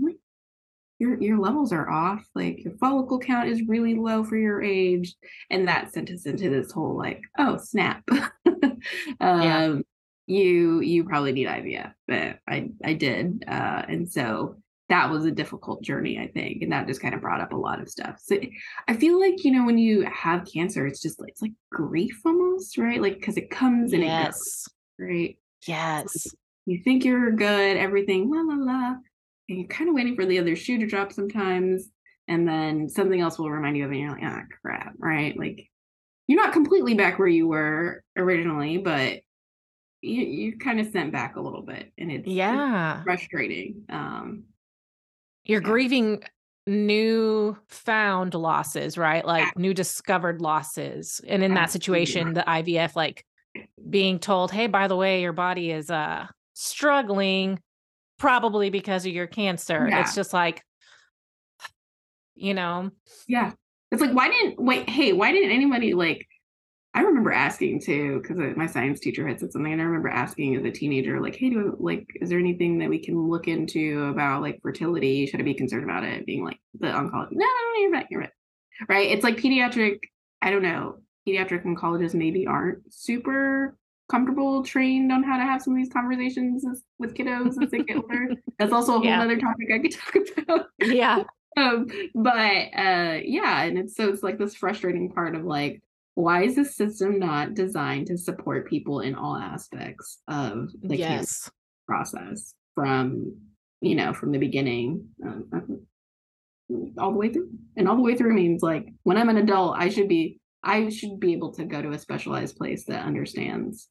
your 0.98 1.20
your 1.20 1.38
levels 1.38 1.72
are 1.72 1.88
off. 1.88 2.24
Like 2.34 2.64
your 2.64 2.74
follicle 2.74 3.18
count 3.18 3.48
is 3.48 3.62
really 3.66 3.94
low 3.94 4.24
for 4.24 4.36
your 4.36 4.62
age, 4.62 5.14
and 5.50 5.68
that 5.68 5.92
sent 5.92 6.10
us 6.10 6.26
into 6.26 6.50
this 6.50 6.72
whole 6.72 6.96
like, 6.96 7.22
oh 7.38 7.56
snap. 7.56 8.02
um, 8.46 8.80
yeah. 9.20 9.78
You 10.26 10.80
you 10.80 11.04
probably 11.04 11.32
need 11.32 11.48
IVF, 11.48 11.92
but 12.06 12.38
I 12.46 12.70
I 12.84 12.92
did, 12.94 13.44
uh, 13.48 13.82
and 13.88 14.10
so 14.10 14.56
that 14.88 15.10
was 15.10 15.24
a 15.24 15.30
difficult 15.30 15.82
journey, 15.82 16.18
I 16.18 16.28
think. 16.28 16.62
And 16.62 16.72
that 16.72 16.86
just 16.86 17.02
kind 17.02 17.14
of 17.14 17.20
brought 17.20 17.40
up 17.40 17.52
a 17.52 17.56
lot 17.56 17.80
of 17.80 17.88
stuff. 17.88 18.20
So 18.22 18.38
I 18.88 18.94
feel 18.94 19.20
like, 19.20 19.44
you 19.44 19.50
know, 19.50 19.66
when 19.66 19.78
you 19.78 20.02
have 20.10 20.48
cancer, 20.50 20.86
it's 20.86 21.02
just 21.02 21.20
like, 21.20 21.30
it's 21.30 21.42
like 21.42 21.52
grief 21.70 22.18
almost, 22.24 22.78
right? 22.78 23.00
Like, 23.00 23.14
because 23.16 23.36
it 23.36 23.50
comes 23.50 23.92
and 23.92 24.02
yes. 24.02 24.26
it 24.26 24.38
goes, 24.38 24.68
right? 24.98 25.38
Yes. 25.66 26.22
So 26.22 26.30
you 26.66 26.82
think 26.82 27.04
you're 27.04 27.32
good, 27.32 27.76
everything, 27.76 28.30
la, 28.30 28.40
la, 28.40 28.54
la. 28.54 28.94
And 29.48 29.58
you're 29.58 29.68
kind 29.68 29.88
of 29.88 29.94
waiting 29.94 30.16
for 30.16 30.24
the 30.24 30.38
other 30.38 30.56
shoe 30.56 30.78
to 30.78 30.86
drop 30.86 31.12
sometimes. 31.12 31.90
And 32.26 32.46
then 32.46 32.88
something 32.88 33.20
else 33.20 33.38
will 33.38 33.50
remind 33.50 33.76
you 33.76 33.84
of 33.84 33.90
it. 33.92 33.96
And 33.96 34.02
you're 34.02 34.12
like, 34.12 34.22
ah, 34.24 34.40
oh, 34.42 34.54
crap, 34.62 34.94
right? 34.98 35.38
Like, 35.38 35.68
you're 36.26 36.42
not 36.42 36.52
completely 36.52 36.94
back 36.94 37.18
where 37.18 37.28
you 37.28 37.48
were 37.48 38.02
originally, 38.16 38.78
but 38.78 39.20
you, 40.02 40.22
you 40.22 40.58
kind 40.58 40.78
of 40.78 40.86
sent 40.88 41.12
back 41.12 41.36
a 41.36 41.40
little 41.40 41.62
bit. 41.62 41.90
And 41.96 42.12
it's, 42.12 42.28
yeah 42.28 42.96
it's 42.96 43.04
frustrating. 43.04 43.84
Um, 43.88 44.44
you're 45.48 45.60
grieving 45.60 46.22
new 46.66 47.56
found 47.68 48.34
losses, 48.34 48.96
right? 48.98 49.24
Like 49.24 49.56
new 49.56 49.74
discovered 49.74 50.40
losses. 50.40 51.20
And 51.26 51.42
in 51.42 51.54
that 51.54 51.70
situation, 51.70 52.34
the 52.34 52.42
IVF, 52.42 52.94
like 52.94 53.24
being 53.88 54.18
told, 54.18 54.52
hey, 54.52 54.66
by 54.66 54.86
the 54.86 54.94
way, 54.96 55.22
your 55.22 55.32
body 55.32 55.72
is 55.72 55.90
uh 55.90 56.26
struggling, 56.52 57.58
probably 58.18 58.70
because 58.70 59.06
of 59.06 59.12
your 59.12 59.26
cancer. 59.26 59.88
Yeah. 59.88 60.00
It's 60.02 60.14
just 60.14 60.32
like, 60.32 60.62
you 62.34 62.52
know. 62.52 62.90
Yeah. 63.26 63.52
It's 63.90 64.02
like, 64.02 64.12
why 64.12 64.28
didn't 64.28 64.60
wait, 64.60 64.88
hey, 64.88 65.14
why 65.14 65.32
didn't 65.32 65.50
anybody 65.50 65.94
like 65.94 66.27
I 66.98 67.02
remember 67.02 67.30
asking 67.30 67.80
too, 67.82 68.20
because 68.20 68.56
my 68.56 68.66
science 68.66 68.98
teacher 68.98 69.28
had 69.28 69.38
said 69.38 69.52
something, 69.52 69.72
and 69.72 69.80
I 69.80 69.84
remember 69.84 70.08
asking 70.08 70.56
as 70.56 70.64
a 70.64 70.70
teenager, 70.72 71.20
like, 71.20 71.36
"Hey, 71.36 71.48
do 71.48 71.76
like, 71.78 72.08
is 72.20 72.28
there 72.28 72.40
anything 72.40 72.78
that 72.78 72.88
we 72.88 72.98
can 72.98 73.28
look 73.28 73.46
into 73.46 74.06
about 74.06 74.42
like 74.42 74.60
fertility? 74.62 75.24
Should 75.26 75.38
I 75.38 75.44
be 75.44 75.54
concerned 75.54 75.84
about 75.84 76.02
it?" 76.02 76.26
Being 76.26 76.44
like 76.44 76.58
the 76.80 76.88
oncologist, 76.88 77.34
no, 77.34 77.46
no, 77.46 77.80
you're 77.80 77.92
right, 77.92 78.06
you're 78.10 78.20
right, 78.22 78.32
right? 78.88 79.12
It's 79.12 79.22
like 79.22 79.36
pediatric. 79.36 80.00
I 80.42 80.50
don't 80.50 80.64
know. 80.64 80.96
Pediatric 81.26 81.64
oncologists 81.64 82.14
maybe 82.14 82.48
aren't 82.48 82.92
super 82.92 83.76
comfortable 84.10 84.64
trained 84.64 85.12
on 85.12 85.22
how 85.22 85.36
to 85.36 85.44
have 85.44 85.62
some 85.62 85.74
of 85.74 85.76
these 85.76 85.92
conversations 85.92 86.64
with 86.98 87.14
kiddos 87.14 87.62
as 87.62 87.70
they 87.70 87.84
get 87.84 87.96
older. 88.02 88.30
That's 88.58 88.72
also 88.72 88.96
a 88.96 88.98
whole 88.98 89.06
yeah. 89.06 89.22
other 89.22 89.38
topic 89.38 89.68
I 89.72 89.78
could 89.78 89.92
talk 90.00 90.16
about. 90.36 90.66
Yeah. 90.80 91.22
um, 91.56 91.86
but 92.16 92.74
uh, 92.76 93.20
yeah, 93.22 93.62
and 93.62 93.78
it's 93.78 93.94
so 93.94 94.08
it's 94.08 94.24
like 94.24 94.36
this 94.36 94.56
frustrating 94.56 95.12
part 95.12 95.36
of 95.36 95.44
like 95.44 95.80
why 96.18 96.42
is 96.42 96.56
the 96.56 96.64
system 96.64 97.20
not 97.20 97.54
designed 97.54 98.08
to 98.08 98.18
support 98.18 98.68
people 98.68 99.02
in 99.02 99.14
all 99.14 99.36
aspects 99.36 100.18
of 100.26 100.68
the 100.82 100.96
yes. 100.96 101.48
process 101.86 102.54
from 102.74 103.36
you 103.80 103.94
know 103.94 104.12
from 104.12 104.32
the 104.32 104.38
beginning 104.38 105.06
um, 105.24 105.48
uh, 105.54 107.00
all 107.00 107.12
the 107.12 107.16
way 107.16 107.32
through 107.32 107.48
and 107.76 107.88
all 107.88 107.94
the 107.94 108.02
way 108.02 108.16
through 108.16 108.34
means 108.34 108.62
like 108.62 108.88
when 109.04 109.16
i'm 109.16 109.28
an 109.28 109.36
adult 109.36 109.76
i 109.78 109.88
should 109.88 110.08
be 110.08 110.40
i 110.64 110.88
should 110.88 111.20
be 111.20 111.34
able 111.34 111.52
to 111.52 111.64
go 111.64 111.80
to 111.80 111.92
a 111.92 111.98
specialized 111.98 112.56
place 112.56 112.84
that 112.86 113.06
understands 113.06 113.88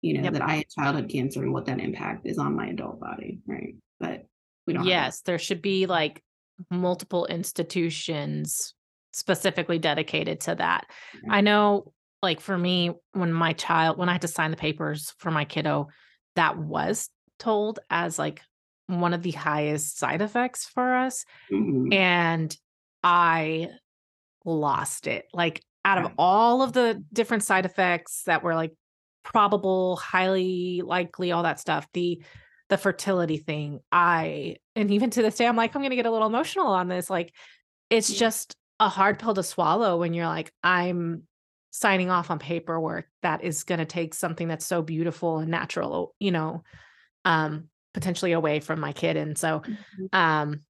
you 0.00 0.14
know 0.14 0.24
yep. 0.24 0.32
that 0.32 0.42
i 0.42 0.56
had 0.56 0.68
childhood 0.70 1.10
cancer 1.10 1.42
and 1.42 1.52
what 1.52 1.66
that 1.66 1.78
impact 1.78 2.26
is 2.26 2.38
on 2.38 2.56
my 2.56 2.68
adult 2.68 2.98
body 2.98 3.38
right 3.46 3.74
but 4.00 4.24
we 4.66 4.72
don't 4.72 4.86
yes 4.86 5.20
there 5.26 5.38
should 5.38 5.60
be 5.60 5.84
like 5.84 6.22
multiple 6.70 7.26
institutions 7.26 8.74
specifically 9.12 9.78
dedicated 9.78 10.40
to 10.40 10.54
that. 10.54 10.86
Mm-hmm. 11.16 11.32
I 11.32 11.40
know 11.40 11.92
like 12.22 12.40
for 12.40 12.56
me 12.56 12.90
when 13.12 13.32
my 13.32 13.52
child 13.52 13.98
when 13.98 14.08
I 14.08 14.12
had 14.12 14.22
to 14.22 14.28
sign 14.28 14.50
the 14.50 14.56
papers 14.56 15.14
for 15.18 15.30
my 15.30 15.44
kiddo 15.44 15.88
that 16.36 16.58
was 16.58 17.08
told 17.38 17.78
as 17.88 18.18
like 18.18 18.42
one 18.86 19.14
of 19.14 19.22
the 19.22 19.30
highest 19.30 19.98
side 19.98 20.20
effects 20.20 20.66
for 20.66 20.94
us 20.94 21.24
mm-hmm. 21.50 21.92
and 21.92 22.56
I 23.02 23.68
lost 24.44 25.06
it. 25.06 25.26
Like 25.32 25.62
out 25.84 26.04
of 26.04 26.12
all 26.18 26.62
of 26.62 26.72
the 26.72 27.02
different 27.12 27.44
side 27.44 27.64
effects 27.64 28.24
that 28.26 28.42
were 28.42 28.54
like 28.54 28.72
probable, 29.22 29.96
highly 29.96 30.82
likely, 30.84 31.32
all 31.32 31.42
that 31.44 31.60
stuff, 31.60 31.86
the 31.92 32.22
the 32.68 32.78
fertility 32.78 33.38
thing, 33.38 33.80
I 33.90 34.56
and 34.76 34.90
even 34.90 35.10
to 35.10 35.22
this 35.22 35.36
day 35.36 35.46
I'm 35.46 35.56
like 35.56 35.74
I'm 35.74 35.82
going 35.82 35.90
to 35.90 35.96
get 35.96 36.06
a 36.06 36.10
little 36.10 36.28
emotional 36.28 36.68
on 36.68 36.88
this 36.88 37.10
like 37.10 37.34
it's 37.88 38.12
just 38.12 38.54
a 38.80 38.88
hard 38.88 39.18
pill 39.18 39.34
to 39.34 39.42
swallow 39.42 39.98
when 39.98 40.14
you're 40.14 40.26
like, 40.26 40.52
I'm 40.64 41.24
signing 41.70 42.10
off 42.10 42.30
on 42.30 42.38
paperwork 42.38 43.06
that 43.22 43.44
is 43.44 43.62
going 43.62 43.78
to 43.78 43.84
take 43.84 44.14
something 44.14 44.48
that's 44.48 44.66
so 44.66 44.82
beautiful 44.82 45.38
and 45.38 45.50
natural, 45.50 46.14
you 46.18 46.32
know, 46.32 46.64
um, 47.24 47.68
potentially 47.94 48.32
away 48.32 48.58
from 48.58 48.80
my 48.80 48.92
kid. 48.92 49.16
And 49.16 49.38
so, 49.38 49.60
mm-hmm. 49.60 50.06
um, 50.12 50.62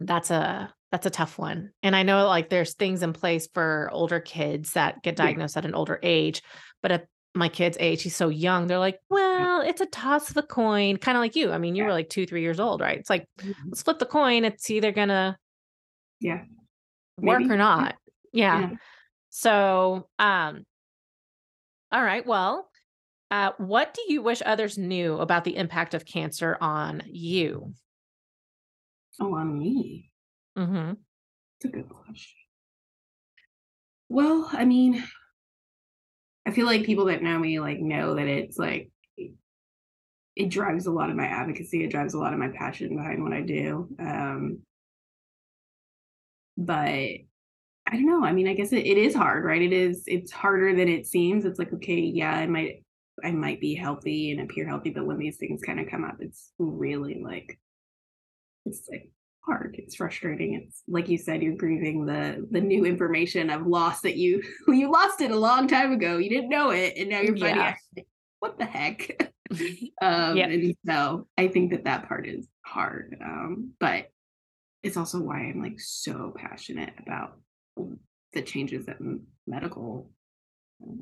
that's 0.00 0.30
a, 0.30 0.72
that's 0.90 1.06
a 1.06 1.10
tough 1.10 1.38
one. 1.38 1.70
And 1.82 1.94
I 1.94 2.02
know 2.02 2.26
like 2.26 2.48
there's 2.48 2.74
things 2.74 3.02
in 3.02 3.12
place 3.12 3.46
for 3.52 3.90
older 3.92 4.20
kids 4.20 4.72
that 4.72 5.02
get 5.02 5.16
diagnosed 5.16 5.56
at 5.56 5.66
an 5.66 5.74
older 5.74 6.00
age, 6.02 6.42
but 6.82 6.90
at 6.90 7.06
my 7.34 7.50
kid's 7.50 7.76
age, 7.78 8.02
he's 8.02 8.16
so 8.16 8.30
young. 8.30 8.66
They're 8.66 8.78
like, 8.78 8.98
well, 9.10 9.60
it's 9.60 9.82
a 9.82 9.86
toss 9.86 10.30
of 10.30 10.34
the 10.34 10.42
coin, 10.42 10.96
kind 10.96 11.18
of 11.18 11.20
like 11.20 11.36
you. 11.36 11.52
I 11.52 11.58
mean, 11.58 11.76
you 11.76 11.82
yeah. 11.82 11.88
were 11.88 11.92
like 11.92 12.08
two, 12.08 12.26
three 12.26 12.40
years 12.40 12.58
old, 12.58 12.80
right? 12.80 12.98
It's 12.98 13.10
like, 13.10 13.28
mm-hmm. 13.38 13.68
let's 13.68 13.82
flip 13.82 13.98
the 13.98 14.06
coin. 14.06 14.46
It's 14.46 14.70
either 14.70 14.90
gonna, 14.90 15.38
yeah, 16.20 16.44
work 17.18 17.42
or 17.42 17.56
not. 17.56 17.96
Yeah. 18.32 18.60
yeah. 18.60 18.70
So, 19.30 20.08
um, 20.18 20.64
all 21.92 22.02
right. 22.02 22.26
Well, 22.26 22.68
uh, 23.30 23.52
what 23.58 23.94
do 23.94 24.12
you 24.12 24.22
wish 24.22 24.42
others 24.44 24.78
knew 24.78 25.18
about 25.18 25.44
the 25.44 25.56
impact 25.56 25.94
of 25.94 26.06
cancer 26.06 26.56
on 26.60 27.02
you? 27.06 27.74
Oh, 29.20 29.34
on 29.34 29.58
me. 29.58 30.10
Mm-hmm. 30.56 30.92
It's 31.60 31.64
a 31.64 31.68
good 31.68 31.88
question. 31.88 32.36
Well, 34.08 34.48
I 34.52 34.64
mean, 34.64 35.04
I 36.46 36.52
feel 36.52 36.66
like 36.66 36.84
people 36.84 37.06
that 37.06 37.22
know 37.22 37.38
me 37.38 37.60
like 37.60 37.80
know 37.80 38.14
that 38.14 38.26
it's 38.26 38.58
like 38.58 38.90
it 40.34 40.48
drives 40.48 40.86
a 40.86 40.92
lot 40.92 41.10
of 41.10 41.16
my 41.16 41.26
advocacy. 41.26 41.84
It 41.84 41.90
drives 41.90 42.14
a 42.14 42.18
lot 42.18 42.32
of 42.32 42.38
my 42.38 42.48
passion 42.48 42.96
behind 42.96 43.22
what 43.22 43.32
I 43.32 43.42
do. 43.42 43.88
Um, 43.98 44.60
but 46.58 46.88
I 46.88 47.92
don't 47.92 48.06
know. 48.06 48.24
I 48.24 48.32
mean, 48.32 48.48
I 48.48 48.54
guess 48.54 48.72
it, 48.72 48.84
it 48.84 48.98
is 48.98 49.14
hard, 49.14 49.44
right? 49.44 49.62
It 49.62 49.72
is, 49.72 50.02
it's 50.06 50.30
harder 50.30 50.76
than 50.76 50.88
it 50.88 51.06
seems. 51.06 51.46
It's 51.46 51.58
like, 51.58 51.72
okay, 51.72 51.98
yeah, 51.98 52.32
I 52.32 52.46
might, 52.46 52.84
I 53.24 53.30
might 53.30 53.60
be 53.60 53.74
healthy 53.74 54.32
and 54.32 54.42
appear 54.42 54.68
healthy, 54.68 54.90
but 54.90 55.06
when 55.06 55.18
these 55.18 55.38
things 55.38 55.62
kind 55.62 55.80
of 55.80 55.88
come 55.88 56.04
up, 56.04 56.16
it's 56.20 56.52
really 56.58 57.20
like, 57.24 57.58
it's 58.66 58.86
like 58.90 59.10
hard. 59.48 59.76
It's 59.78 59.94
frustrating. 59.94 60.54
It's 60.54 60.82
like 60.86 61.08
you 61.08 61.16
said, 61.16 61.42
you're 61.42 61.54
grieving 61.54 62.04
the 62.04 62.46
the 62.50 62.60
new 62.60 62.84
information 62.84 63.48
of 63.48 63.66
loss 63.66 64.02
that 64.02 64.16
you 64.16 64.42
you 64.68 64.92
lost 64.92 65.22
it 65.22 65.30
a 65.30 65.38
long 65.38 65.66
time 65.66 65.92
ago. 65.92 66.18
You 66.18 66.28
didn't 66.28 66.50
know 66.50 66.70
it, 66.70 66.94
and 66.98 67.08
now 67.08 67.20
you're 67.20 67.36
finding 67.36 67.56
yeah. 67.56 67.74
out. 67.96 68.04
What 68.40 68.58
the 68.58 68.66
heck? 68.66 69.32
um, 70.02 70.36
yep. 70.36 70.50
And 70.50 70.76
so 70.86 71.26
I 71.38 71.48
think 71.48 71.70
that 71.70 71.84
that 71.84 72.06
part 72.06 72.28
is 72.28 72.46
hard. 72.66 73.16
Um, 73.24 73.72
but 73.80 74.10
it's 74.82 74.96
also 74.96 75.20
why 75.20 75.38
I'm 75.40 75.60
like 75.60 75.80
so 75.80 76.32
passionate 76.36 76.92
about 76.98 77.38
the 78.32 78.42
changes 78.42 78.86
that 78.86 78.98
medical 79.46 80.10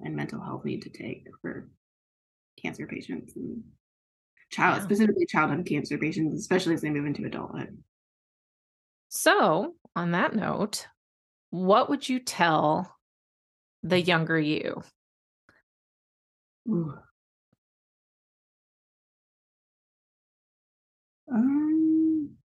and 0.03 0.17
mental 0.17 0.41
health 0.41 0.65
need 0.65 0.83
to 0.83 0.91
take 0.91 1.27
for 1.43 1.69
cancer 2.61 2.87
patients 2.87 3.37
and 3.37 3.63
child, 4.51 4.79
yeah. 4.79 4.85
specifically 4.85 5.27
childhood 5.27 5.67
cancer 5.67 5.99
patients, 5.99 6.41
especially 6.41 6.75
as 6.75 6.81
they 6.81 6.91
move 6.91 7.07
into 7.07 7.25
adulthood. 7.25 7.77
So, 9.09 9.75
on 9.95 10.13
that 10.13 10.35
note, 10.35 10.87
what 11.51 11.89
would 11.91 12.09
you 12.09 12.21
tell 12.21 12.97
the 13.83 14.01
younger 14.01 14.39
you? 14.39 14.83
Ooh. 16.69 16.95
Um, 21.33 22.37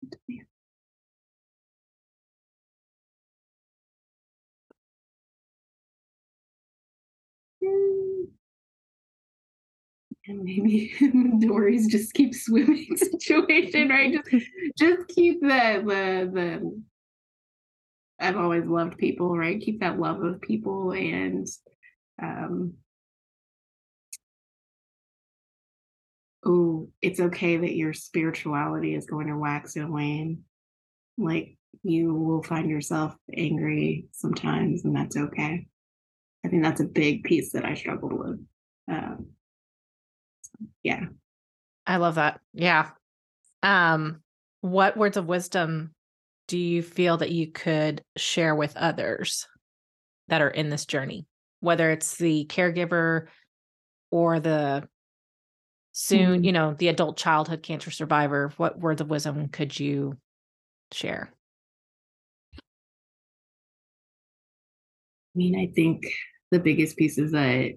and 10.26 10.42
maybe 10.42 10.94
Dory's 11.40 11.86
just 11.88 12.14
keep 12.14 12.34
swimming 12.34 12.96
situation, 12.96 13.88
right? 13.88 14.12
Just 14.12 14.46
just 14.78 15.08
keep 15.08 15.40
the 15.40 15.82
the 15.86 16.30
the 16.32 16.82
I've 18.20 18.36
always 18.36 18.66
loved 18.66 18.98
people, 18.98 19.36
right? 19.36 19.60
Keep 19.60 19.80
that 19.80 19.98
love 19.98 20.22
of 20.22 20.40
people 20.40 20.92
and 20.92 21.46
um 22.22 22.74
oh, 26.44 26.88
it's 27.02 27.20
okay 27.20 27.56
that 27.58 27.76
your 27.76 27.92
spirituality 27.92 28.94
is 28.94 29.06
going 29.06 29.26
to 29.28 29.36
wax 29.36 29.76
and 29.76 29.92
wane. 29.92 30.44
Like 31.18 31.56
you 31.82 32.14
will 32.14 32.42
find 32.42 32.70
yourself 32.70 33.14
angry 33.34 34.06
sometimes, 34.12 34.84
and 34.84 34.94
that's 34.94 35.16
okay. 35.16 35.66
I 36.44 36.48
think 36.48 36.62
that's 36.62 36.80
a 36.80 36.84
big 36.84 37.24
piece 37.24 37.52
that 37.52 37.64
I 37.64 37.74
struggled 37.74 38.12
with. 38.12 38.40
Um, 38.90 39.26
yeah. 40.82 41.06
I 41.86 41.96
love 41.96 42.16
that. 42.16 42.40
Yeah. 42.52 42.90
Um, 43.62 44.22
what 44.60 44.96
words 44.96 45.16
of 45.16 45.26
wisdom 45.26 45.94
do 46.48 46.58
you 46.58 46.82
feel 46.82 47.18
that 47.18 47.30
you 47.30 47.50
could 47.50 48.02
share 48.16 48.54
with 48.54 48.76
others 48.76 49.46
that 50.28 50.42
are 50.42 50.48
in 50.48 50.70
this 50.70 50.86
journey? 50.86 51.26
Whether 51.60 51.90
it's 51.90 52.16
the 52.16 52.46
caregiver 52.48 53.26
or 54.10 54.40
the 54.40 54.88
soon, 55.92 56.36
mm-hmm. 56.36 56.44
you 56.44 56.52
know, 56.52 56.74
the 56.74 56.88
adult 56.88 57.16
childhood 57.16 57.62
cancer 57.62 57.90
survivor, 57.90 58.52
what 58.56 58.78
words 58.78 59.00
of 59.00 59.10
wisdom 59.10 59.48
could 59.48 59.78
you 59.78 60.16
share? 60.92 61.30
I 62.54 62.58
mean, 65.36 65.58
I 65.58 65.72
think 65.72 66.04
the 66.50 66.58
biggest 66.58 66.96
piece 66.96 67.18
is 67.18 67.32
that 67.32 67.72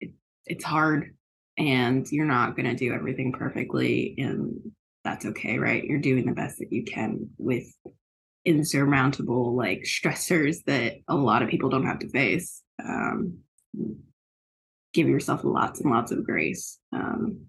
it, 0.00 0.12
it's 0.46 0.64
hard 0.64 1.14
and 1.56 2.10
you're 2.10 2.26
not 2.26 2.56
going 2.56 2.66
to 2.66 2.74
do 2.74 2.92
everything 2.92 3.32
perfectly 3.32 4.14
and 4.18 4.60
that's 5.04 5.26
okay 5.26 5.58
right 5.58 5.84
you're 5.84 6.00
doing 6.00 6.26
the 6.26 6.32
best 6.32 6.58
that 6.58 6.72
you 6.72 6.84
can 6.84 7.28
with 7.38 7.66
insurmountable 8.44 9.54
like 9.54 9.82
stressors 9.86 10.64
that 10.66 10.94
a 11.08 11.14
lot 11.14 11.42
of 11.42 11.48
people 11.48 11.70
don't 11.70 11.86
have 11.86 11.98
to 11.98 12.08
face 12.08 12.62
um, 12.82 13.38
give 14.92 15.08
yourself 15.08 15.40
lots 15.44 15.80
and 15.80 15.90
lots 15.90 16.12
of 16.12 16.24
grace 16.24 16.78
um, 16.92 17.40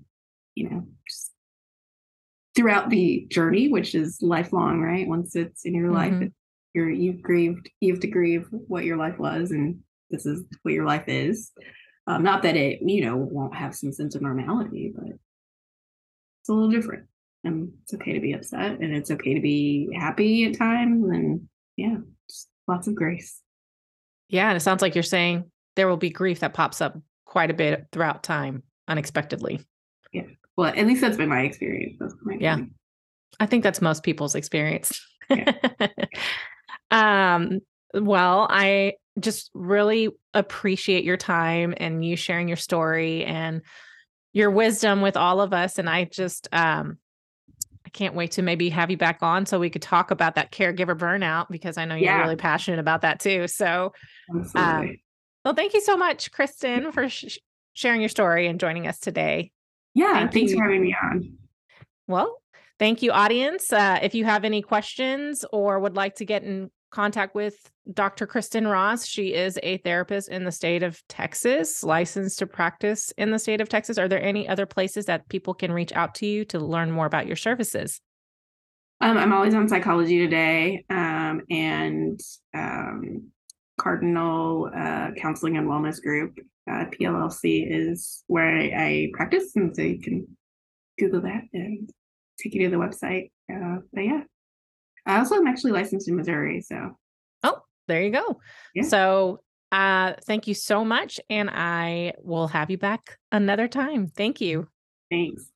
you 0.56 0.70
know 0.70 0.88
just 1.08 1.32
throughout 2.56 2.90
the 2.90 3.26
journey 3.30 3.70
which 3.70 3.96
is 3.96 4.22
lifelong 4.22 4.82
right 4.82 5.08
once 5.08 5.36
it's 5.36 5.66
in 5.66 5.74
your 5.74 5.92
mm-hmm. 5.92 6.20
life 6.22 6.32
you're 6.74 6.90
you've 6.90 7.22
grieved 7.22 7.70
you 7.80 7.94
have 7.94 8.02
to 8.02 8.08
grieve 8.08 8.48
what 8.52 8.86
your 8.86 8.98
life 8.98 9.18
was 9.18 9.52
and 9.52 9.80
this 10.10 10.26
is 10.26 10.44
what 10.64 10.74
your 10.74 10.86
life 10.86 11.06
is. 11.08 11.52
Um, 12.08 12.24
not 12.24 12.42
that 12.44 12.56
it 12.56 12.80
you 12.82 13.06
know 13.06 13.18
won't 13.18 13.56
have 13.56 13.76
some 13.76 13.92
sense 13.92 14.16
of 14.16 14.22
normality 14.22 14.92
but 14.96 15.08
it's 15.08 16.50
a 16.50 16.54
little 16.54 16.70
different 16.70 17.06
and 17.44 17.72
it's 17.84 17.94
okay 17.94 18.14
to 18.14 18.20
be 18.20 18.34
upset 18.34 18.80
and 18.80 18.96
it's 18.96 19.12
okay 19.12 19.34
to 19.36 19.42
be 19.42 19.90
happy 19.96 20.46
at 20.46 20.58
times 20.58 21.10
and 21.10 21.48
yeah 21.78 21.98
just 22.30 22.50
lots 22.68 22.88
of 22.88 22.96
grace. 22.96 23.42
Yeah 24.28 24.50
and 24.50 24.58
it 24.58 24.62
sounds 24.62 24.82
like 24.82 24.96
you're 24.96 25.04
saying 25.04 25.52
there 25.76 25.88
will 25.88 25.98
be 25.98 26.10
grief 26.10 26.40
that 26.40 26.54
pops 26.54 26.82
up 26.82 26.98
quite 27.26 27.52
a 27.52 27.54
bit 27.54 27.88
throughout 27.92 28.24
time 28.24 28.64
unexpectedly. 28.88 29.62
Yeah 30.12 30.24
well 30.58 30.74
at 30.76 30.88
least 30.88 31.02
that's 31.02 31.18
been 31.18 31.30
my 31.30 31.42
experience 31.42 32.02
my 32.24 32.36
yeah. 32.40 32.58
i 33.40 33.46
think 33.46 33.64
that's 33.64 33.82
most 33.82 34.04
people's 34.04 34.36
experience. 34.36 35.00
Yeah. 35.30 35.54
Um, 36.92 37.60
well, 37.94 38.48
I 38.50 38.94
just 39.20 39.52
really 39.54 40.10
appreciate 40.34 41.04
your 41.04 41.18
time 41.18 41.74
and 41.78 42.04
you 42.06 42.16
sharing 42.16 42.48
your 42.48 42.58
story 42.58 43.26
and 43.26 43.62
your 44.34 44.52
wisdom 44.52 45.02
with 45.02 45.18
all 45.18 45.42
of 45.42 45.54
us. 45.54 45.80
And 45.80 45.90
I 45.90 46.06
just, 46.06 46.48
um, 46.52 46.98
I 47.86 47.90
can't 47.90 48.14
wait 48.14 48.32
to 48.32 48.42
maybe 48.42 48.70
have 48.70 48.92
you 48.92 48.98
back 48.98 49.20
on 49.22 49.46
so 49.46 49.60
we 49.60 49.70
could 49.70 49.82
talk 49.82 50.12
about 50.12 50.36
that 50.36 50.52
caregiver 50.52 50.98
burnout 50.98 51.48
because 51.50 51.78
I 51.78 51.86
know 51.86 51.96
you're 51.96 52.06
yeah. 52.06 52.22
really 52.22 52.36
passionate 52.36 52.80
about 52.80 53.02
that 53.02 53.20
too. 53.20 53.48
So, 53.48 53.94
um, 54.54 54.98
well, 55.44 55.56
thank 55.56 55.74
you 55.74 55.82
so 55.82 55.98
much, 55.98 56.32
Kristin, 56.32 56.94
for 56.94 57.10
sh- 57.10 57.40
sharing 57.74 58.02
your 58.02 58.10
story 58.10 58.48
and 58.48 58.60
joining 58.60 58.88
us 58.88 59.00
today. 59.00 59.52
Yeah, 59.96 60.14
thank 60.14 60.34
thanks 60.34 60.52
you. 60.52 60.58
for 60.58 60.66
having 60.66 60.82
me 60.82 60.96
on. 61.02 61.38
Well, 62.08 62.42
thank 62.78 63.02
you, 63.02 63.12
audience. 63.12 63.74
Uh, 63.74 64.00
if 64.04 64.14
you 64.14 64.26
have 64.26 64.46
any 64.46 64.62
questions 64.62 65.44
or 65.52 65.80
would 65.80 65.96
like 65.96 66.16
to 66.16 66.26
get 66.26 66.44
in 66.44 66.70
contact 66.92 67.36
with 67.36 67.56
Dr. 67.94 68.28
Kristin 68.28 68.70
Ross. 68.70 69.06
She 69.06 69.34
is 69.34 69.60
a 69.64 69.78
therapist 69.78 70.30
in 70.30 70.44
the 70.44 70.52
state 70.52 70.84
of 70.84 71.02
Texas, 71.08 71.84
licensed 71.84 72.40
to 72.40 72.48
practice 72.48 73.12
in 73.18 73.32
the 73.32 73.40
state 73.40 73.62
of 73.62 73.70
Texas. 73.70 73.98
Are 73.98 74.08
there 74.08 74.22
any 74.22 74.48
other 74.48 74.66
places 74.66 75.06
that 75.06 75.28
people 75.30 75.54
can 75.54 75.72
reach 75.72 75.92
out 75.94 76.16
to 76.16 76.26
you 76.26 76.46
to 76.46 76.60
learn 76.60 76.92
more 76.92 77.06
about 77.06 77.28
your 77.28 77.36
services? 77.36 78.02
Um, 79.02 79.18
I'm 79.18 79.32
always 79.32 79.54
on 79.54 79.70
Psychology 79.70 80.20
Today 80.20 80.86
um, 80.90 81.42
and 81.50 82.20
um, 82.54 83.32
Cardinal 83.80 84.70
uh, 84.76 85.12
Counseling 85.18 85.58
and 85.58 85.68
Wellness 85.68 86.02
Group. 86.02 86.38
Uh, 86.70 86.86
PLLC 86.86 87.66
is 87.68 88.24
where 88.28 88.48
I, 88.48 88.72
I, 88.76 89.12
practice, 89.14 89.56
and 89.56 89.76
so 89.76 89.82
you 89.82 90.00
can 90.00 90.28
Google 91.00 91.22
that 91.22 91.44
and 91.54 91.90
take 92.38 92.54
you 92.54 92.64
to 92.66 92.70
the 92.70 92.76
website. 92.76 93.32
Uh, 93.52 93.78
but 93.94 94.02
yeah, 94.02 94.24
I 95.10 95.18
also 95.18 95.36
am 95.36 95.48
actually 95.48 95.72
licensed 95.72 96.08
in 96.08 96.16
Missouri. 96.16 96.62
So, 96.62 96.96
oh, 97.44 97.62
there 97.88 98.04
you 98.04 98.12
go. 98.12 98.40
Yeah. 98.76 98.84
So, 98.84 99.40
uh, 99.72 100.14
thank 100.26 100.48
you 100.48 100.54
so 100.54 100.86
much. 100.86 101.20
And 101.30 101.50
I 101.50 102.14
will 102.24 102.48
have 102.48 102.70
you 102.70 102.78
back 102.78 103.18
another 103.32 103.68
time. 103.68 104.08
Thank 104.08 104.40
you. 104.40 104.68
Thanks. 105.10 105.50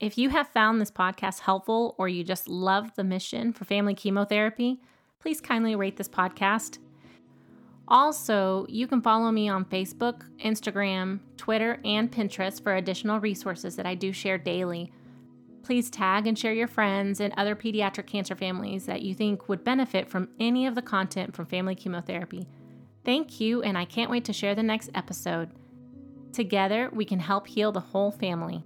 If 0.00 0.18
you 0.18 0.28
have 0.30 0.48
found 0.48 0.80
this 0.80 0.90
podcast 0.90 1.40
helpful 1.40 1.94
or 1.98 2.08
you 2.08 2.22
just 2.22 2.46
love 2.46 2.90
the 2.94 3.04
mission 3.04 3.54
for 3.54 3.64
family 3.64 3.94
chemotherapy, 3.94 4.80
please 5.18 5.40
kindly 5.40 5.74
rate 5.74 5.96
this 5.96 6.08
podcast. 6.08 6.78
Also, 7.88 8.66
you 8.68 8.86
can 8.86 9.00
follow 9.00 9.32
me 9.32 9.48
on 9.48 9.64
Facebook, 9.64 10.22
Instagram, 10.44 11.20
Twitter, 11.36 11.80
and 11.84 12.12
Pinterest 12.12 12.62
for 12.62 12.76
additional 12.76 13.18
resources 13.18 13.76
that 13.76 13.86
I 13.86 13.94
do 13.94 14.12
share 14.12 14.38
daily 14.38 14.92
Please 15.62 15.90
tag 15.90 16.26
and 16.26 16.38
share 16.38 16.52
your 16.52 16.66
friends 16.66 17.20
and 17.20 17.32
other 17.36 17.54
pediatric 17.54 18.06
cancer 18.06 18.34
families 18.34 18.86
that 18.86 19.02
you 19.02 19.14
think 19.14 19.48
would 19.48 19.62
benefit 19.62 20.08
from 20.08 20.28
any 20.40 20.66
of 20.66 20.74
the 20.74 20.82
content 20.82 21.34
from 21.34 21.46
family 21.46 21.74
chemotherapy. 21.74 22.46
Thank 23.04 23.40
you, 23.40 23.62
and 23.62 23.78
I 23.78 23.84
can't 23.84 24.10
wait 24.10 24.24
to 24.26 24.32
share 24.32 24.54
the 24.54 24.62
next 24.62 24.90
episode. 24.94 25.50
Together, 26.32 26.90
we 26.92 27.04
can 27.04 27.20
help 27.20 27.46
heal 27.46 27.72
the 27.72 27.80
whole 27.80 28.10
family. 28.10 28.64